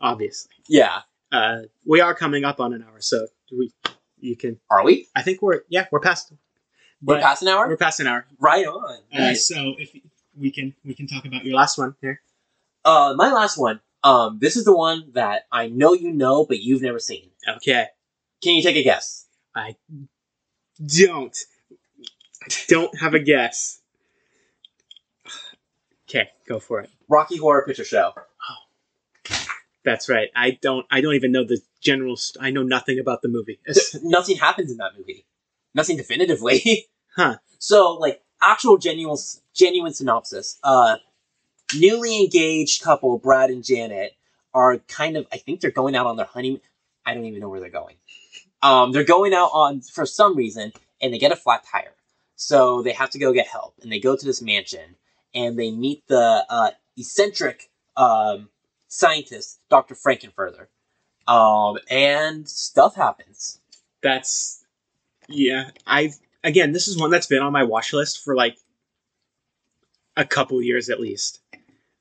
[0.00, 0.52] obviously.
[0.68, 1.00] Yeah.
[1.32, 3.72] Uh, we are coming up on an hour, so we
[4.18, 4.58] you can.
[4.70, 5.08] Are we?
[5.14, 6.32] I think we're yeah we're past.
[7.02, 7.68] We're but past an hour.
[7.68, 8.26] We're past an hour.
[8.38, 8.98] right on.
[9.16, 9.94] Uh, so if
[10.36, 12.20] we can we can talk about your last one here.
[12.84, 13.80] Uh, my last one.
[14.02, 17.30] Um, this is the one that I know you know, but you've never seen.
[17.48, 17.86] Okay,
[18.42, 19.26] Can you take a guess?
[19.54, 19.76] I
[20.86, 21.36] don't.
[22.42, 23.80] I don't have a guess.
[26.08, 26.90] Okay, go for it.
[27.08, 28.12] Rocky Horror Picture Show.
[28.16, 29.36] Oh,
[29.84, 30.28] that's right.
[30.34, 30.86] I don't.
[30.90, 32.16] I don't even know the general.
[32.16, 33.60] St- I know nothing about the movie.
[34.02, 35.26] Nothing happens in that movie.
[35.74, 36.86] Nothing definitively.
[37.16, 37.38] Huh.
[37.58, 39.16] So, like, actual genuine
[39.52, 40.60] genuine synopsis.
[40.62, 40.98] Uh,
[41.76, 44.14] newly engaged couple Brad and Janet
[44.54, 45.26] are kind of.
[45.32, 46.60] I think they're going out on their honeymoon.
[47.04, 47.96] I don't even know where they're going.
[48.62, 51.94] Um, they're going out on for some reason, and they get a flat tire.
[52.36, 54.96] So they have to go get help, and they go to this mansion,
[55.34, 58.48] and they meet the uh, eccentric um,
[58.88, 60.66] scientist, Doctor Frank-N-Furter.
[61.26, 63.60] Um, and stuff happens.
[64.02, 64.64] that's
[65.28, 65.70] yeah.
[65.86, 66.72] I've again.
[66.72, 68.56] This is one that's been on my watch list for like
[70.16, 71.40] a couple years at least,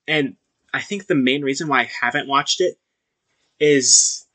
[0.09, 0.35] and
[0.73, 2.75] I think the main reason why I haven't watched it
[3.59, 4.25] is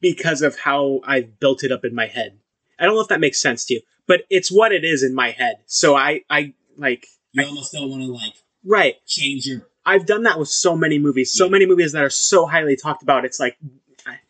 [0.00, 2.38] because of how I've built it up in my head.
[2.78, 5.14] I don't know if that makes sense to you, but it's what it is in
[5.14, 5.56] my head.
[5.66, 8.94] So I, I like You I- almost don't want to like right.
[9.06, 9.66] change your.
[9.84, 11.50] I've done that with so many movies, so Yeah.
[11.50, 13.24] many movies that are so highly talked about.
[13.24, 13.56] It's like,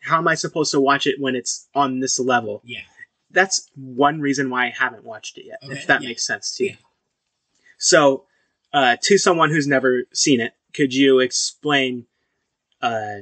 [0.01, 2.61] how am I supposed to watch it when it's on this level?
[2.65, 2.79] Yeah.
[3.31, 6.09] That's one reason why I haven't watched it yet, Okay, if that yeah.
[6.09, 6.69] makes sense to you.
[6.71, 6.75] Yeah.
[7.77, 8.25] So,
[8.73, 12.05] uh, to someone who's never seen it, could you explain
[12.81, 13.21] uh,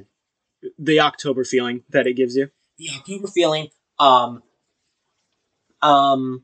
[0.78, 2.50] the October feeling that it gives you?
[2.78, 3.70] The October feeling
[4.00, 4.44] um
[5.82, 6.44] um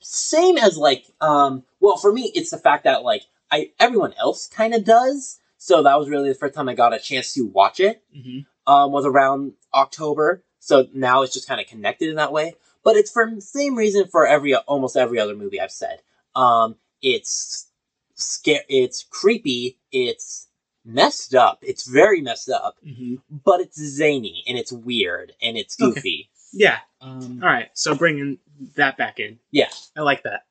[0.00, 4.48] same as like um well for me it's the fact that like I everyone else
[4.48, 7.42] kind of does so that was really the first time I got a chance to
[7.46, 8.72] watch it Mm-hmm.
[8.72, 12.96] um was around October so now it's just kind of connected in that way but
[12.96, 16.00] it's for the same reason for every almost every other movie I've said
[16.34, 17.68] um it's
[18.14, 20.48] scare it's creepy it's
[20.84, 23.14] messed up it's very messed up Mm-hmm.
[23.44, 25.94] but it's zany and it's weird and it's Okay.
[25.94, 26.30] goofy.
[26.52, 26.78] Yeah.
[27.00, 27.70] Um, All right.
[27.74, 28.38] So bringing
[28.76, 29.38] that back in.
[29.50, 29.70] Yeah.
[29.96, 30.42] I like that.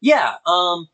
[0.00, 0.88] Yeah, um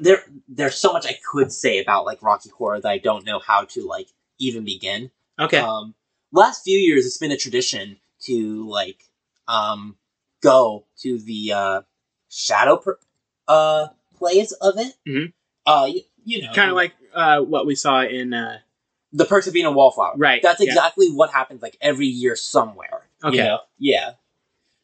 [0.00, 3.38] there there's so much I could say about like Rocky Horror that I don't know
[3.38, 4.08] how to like
[4.38, 5.10] even begin.
[5.38, 5.58] Okay.
[5.58, 5.94] Um
[6.32, 9.04] last few years it's been a tradition to like
[9.46, 9.96] um
[10.42, 11.80] go to the uh
[12.28, 12.98] shadow per-
[13.48, 14.94] uh plays of it.
[15.06, 15.32] Mhm.
[15.66, 18.32] Uh y- you know, kind of like uh, what we saw in.
[18.32, 18.58] Uh,
[19.16, 20.14] the Perks of Being a Wallflower.
[20.16, 20.66] Right, That's yeah.
[20.70, 23.06] exactly what happens like every year somewhere.
[23.22, 23.36] you Okay.
[23.38, 23.60] know?
[23.78, 24.14] Yeah.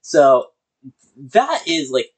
[0.03, 0.51] So
[1.17, 2.13] that is like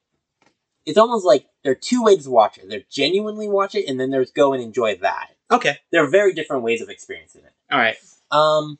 [0.85, 2.69] it's almost like there are two ways to watch it.
[2.69, 5.31] There's genuinely watch it and then there's go and enjoy that.
[5.51, 5.79] okay.
[5.91, 7.53] There are very different ways of experiencing it.
[7.71, 7.97] All right.
[8.31, 8.79] Um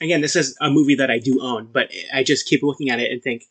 [0.00, 2.98] again, this is a movie that I do own, but I just keep looking at
[2.98, 3.44] it and think,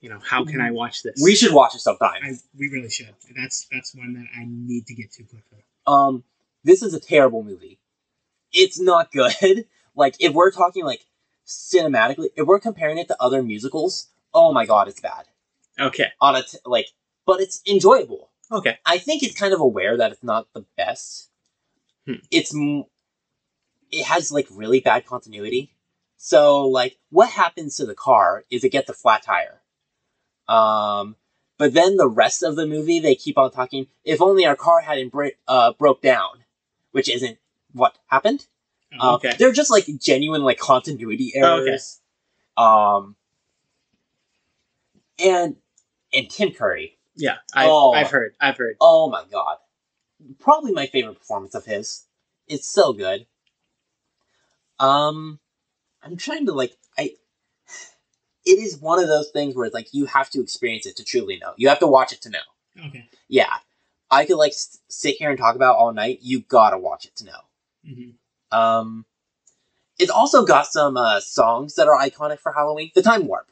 [0.00, 1.20] you know, how can I watch this?
[1.22, 2.20] we should watch it sometime.
[2.22, 3.14] I, we really should.
[3.36, 5.64] That's that's one that I need to get to quickly.
[5.86, 6.24] Um
[6.64, 7.78] this is a terrible movie.
[8.52, 9.66] It's not good.
[9.94, 11.04] like if we're talking like
[11.46, 15.26] cinematically, if we're comparing it to other musicals, oh my god, it's bad.
[15.78, 16.88] okay, On a t- like
[17.26, 18.30] but it's enjoyable.
[18.50, 21.28] okay, I think it's kind of aware that it's not the best.
[22.06, 22.14] Hmm.
[22.30, 22.84] It's m-
[23.92, 25.74] it has like really bad continuity.
[26.16, 29.62] So like, what happens to the car is it gets a flat tire.
[30.50, 31.16] Um,
[31.58, 33.86] but then the rest of the movie, they keep on talking.
[34.04, 36.44] If only our car hadn't break uh broke down,
[36.92, 37.38] which isn't
[37.72, 38.46] what happened.
[38.98, 41.70] Oh, Uh, okay, They're just like genuine like continuity Oh, okay.
[41.70, 42.00] errors.
[42.56, 43.14] Um,
[45.18, 45.56] and
[46.12, 46.98] and Tim Curry.
[47.14, 47.36] yeah.
[47.54, 47.92] I've, Oh.
[47.92, 48.34] I've heard.
[48.40, 48.76] I've heard.
[48.80, 49.58] Oh my god.
[50.38, 52.06] Probably my favorite performance of his.
[52.48, 53.26] It's so good.
[54.80, 55.38] Um
[56.02, 56.74] I'm trying to like
[58.46, 61.04] it is one of those things where it's like you have to experience it to
[61.04, 61.52] truly know.
[61.56, 62.86] You have to watch it to know.
[62.86, 63.08] Okay.
[63.28, 63.52] Yeah.
[64.10, 66.18] I could like s- sit here and talk about it all night.
[66.22, 67.40] You gotta watch it to know.
[67.86, 69.04] hmm Um
[69.98, 72.90] it's also got some uh, songs that are iconic for Halloween.
[72.94, 73.46] The Time Warp.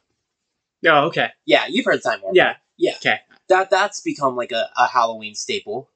[0.86, 1.28] Oh, okay.
[1.44, 2.34] Yeah, you've heard Time Warp.
[2.34, 2.56] Yeah.
[2.78, 2.94] Yeah.
[2.96, 3.20] Okay.
[3.50, 5.90] That that's become like a, a Halloween staple.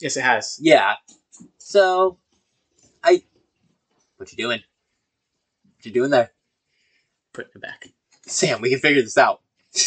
[0.00, 0.58] Yes, it has.
[0.60, 0.96] Yeah.
[1.58, 2.18] So,
[3.02, 3.22] I.
[4.18, 4.60] What you doing?
[5.76, 6.32] What you doing there,
[7.32, 7.88] Putting it back.
[8.26, 8.60] Sam?
[8.60, 9.40] We can figure this out.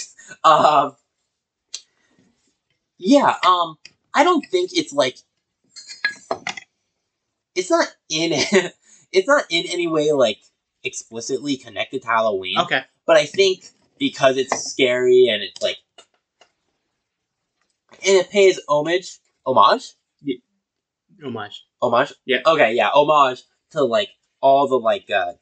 [0.44, 0.96] Um,
[2.98, 3.36] yeah.
[3.48, 3.78] Um,
[4.14, 5.18] I don't think it's like
[7.54, 8.32] it's not in
[9.12, 10.40] it's not in any way like
[10.84, 12.58] explicitly connected to Halloween.
[12.60, 12.82] Okay.
[13.06, 13.66] But I think
[14.00, 15.78] because it's scary and it's like
[17.92, 19.94] and it pays homage homage
[21.24, 21.66] Homage.
[21.82, 22.40] homage Yeah.
[22.46, 24.10] okay yeah homage to like
[24.42, 25.34] all the like uh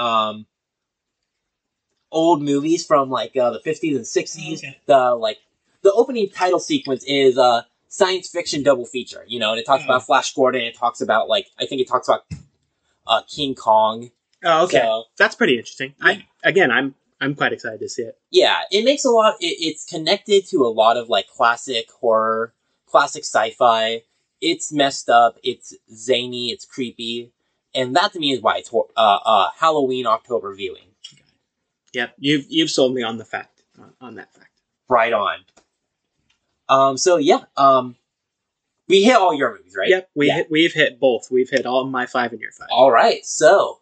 [0.00, 0.46] um
[2.10, 4.78] old movies from like uh, the 50s and 60s Okay.
[4.86, 5.38] the like
[5.82, 9.82] the opening title sequence is uh science fiction double feature you know and it talks
[9.82, 9.86] Oh.
[9.86, 12.24] about flash gordon it talks about like i think it talks about
[13.06, 14.10] uh king kong
[14.44, 14.78] Oh, okay.
[14.78, 15.94] So, That's pretty interesting.
[15.98, 16.06] Yeah.
[16.10, 18.16] I again, I'm I'm quite excited to see it.
[18.30, 22.54] yeah it makes a lot it, it's connected to a lot of like classic horror
[22.86, 24.02] classic sci-fi
[24.40, 27.32] it's messed up it's zany it's creepy
[27.74, 30.87] and that to me is why it's uh, uh, halloween october viewing
[31.98, 32.14] Yep.
[32.18, 34.52] You've you've sold me on the fact on, on that fact.
[34.88, 35.38] right on
[36.68, 37.96] um so yeah um
[38.88, 40.10] we hit all your movies right Yep.
[40.14, 40.34] We Yeah.
[40.36, 41.30] hit we've hit both.
[41.30, 42.68] We've hit all my five and your five.
[42.70, 43.80] all right so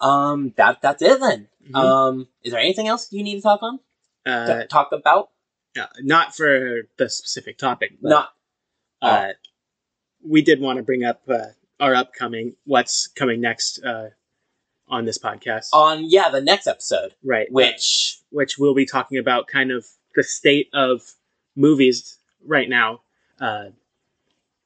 [0.00, 1.74] um that that's it then Mhm.
[1.74, 3.80] um is there anything else you need to talk on
[4.24, 5.30] uh, to talk about
[5.78, 8.28] uh, not for the specific topic, but not
[9.02, 9.32] uh,
[10.24, 11.46] we did want to bring up uh,
[11.80, 14.08] our upcoming what's coming next uh,
[14.88, 17.50] on this podcast, on yeah the next episode right?
[17.50, 21.02] which which we'll be talking about kind of the state of
[21.54, 23.00] movies right now
[23.40, 23.66] uh,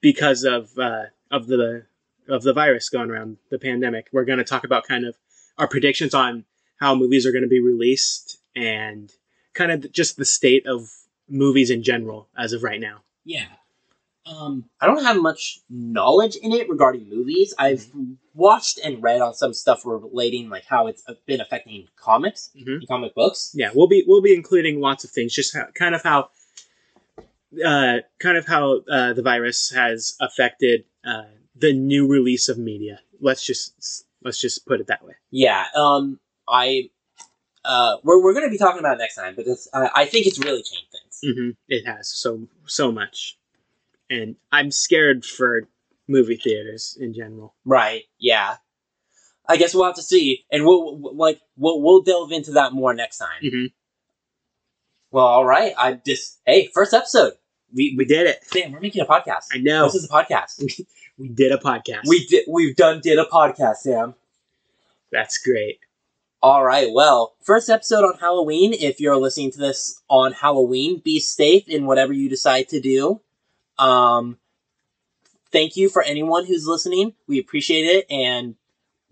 [0.00, 1.84] because of uh, of the
[2.28, 4.08] of the virus going around the pandemic.
[4.12, 5.16] We're going to talk about kind of
[5.58, 6.44] our predictions on
[6.78, 9.12] how movies are going to be released and
[9.54, 10.88] kind of just the state of
[11.28, 13.02] movies in general as of right now.
[13.24, 13.46] Yeah.
[14.24, 17.52] Um, I don't have much knowledge in it regarding movies.
[17.58, 17.86] I've
[18.34, 22.76] watched and read on some stuff relating like how it's been affecting comics Mhm.
[22.76, 23.50] and comic books.
[23.54, 26.30] yeah we'll be we'll be including lots of things just how, kind of how
[27.64, 31.24] uh, kind of how uh, the virus has affected uh,
[31.54, 36.18] the new release of media let's just let's just put it that way Yeah, um,
[36.48, 36.90] I,
[37.64, 40.26] uh, we're, we're going to be talking about it next time, but uh, I think
[40.26, 41.36] it's really changed things.
[41.36, 43.36] hmm it has so so much
[44.12, 45.68] and i'm scared for
[46.09, 48.02] movie theaters in general Right?
[48.18, 48.56] Yeah.
[49.48, 52.94] I guess we'll have to see, and we'll like we'll we'll delve into that more
[52.94, 53.40] next time.
[53.43, 53.64] hmm
[55.10, 55.74] Well, all right.
[55.76, 57.32] I just hey, first episode.
[57.74, 59.47] we, we did it Sam, we're making a podcast.
[59.52, 60.62] i know This is a podcast.
[61.18, 62.44] we did a podcast We did.
[62.48, 64.14] We've done did a podcast, Sam.
[65.10, 65.78] that's great
[66.43, 66.89] All right.
[66.93, 68.72] Well, first episode on Halloween.
[68.74, 73.20] If you're listening to this on Halloween, be safe in whatever you decide to do.
[73.78, 74.38] Um,
[75.50, 77.14] thank you for anyone who's listening.
[77.26, 78.56] We appreciate it, and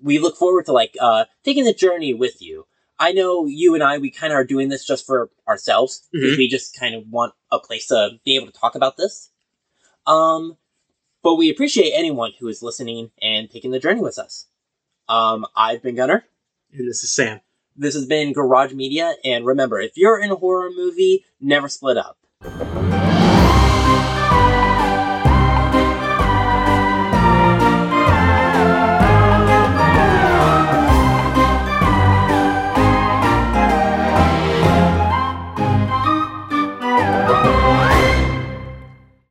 [0.02, 2.66] we look forward to like uh taking the journey with you.
[2.98, 6.34] I know you and I, we kind of are doing this just for ourselves because
[6.34, 6.38] Mhm.
[6.38, 9.30] we just kind of want a place to be able to talk about this.
[10.06, 10.58] Um,
[11.22, 14.46] but we appreciate anyone who is listening and taking the journey with us.
[15.08, 16.24] Um, I've been Gunner.
[16.72, 17.40] and this is sam
[17.74, 21.96] This has been Garage Media, and remember, if you're in a horror movie, never split
[21.96, 22.18] up.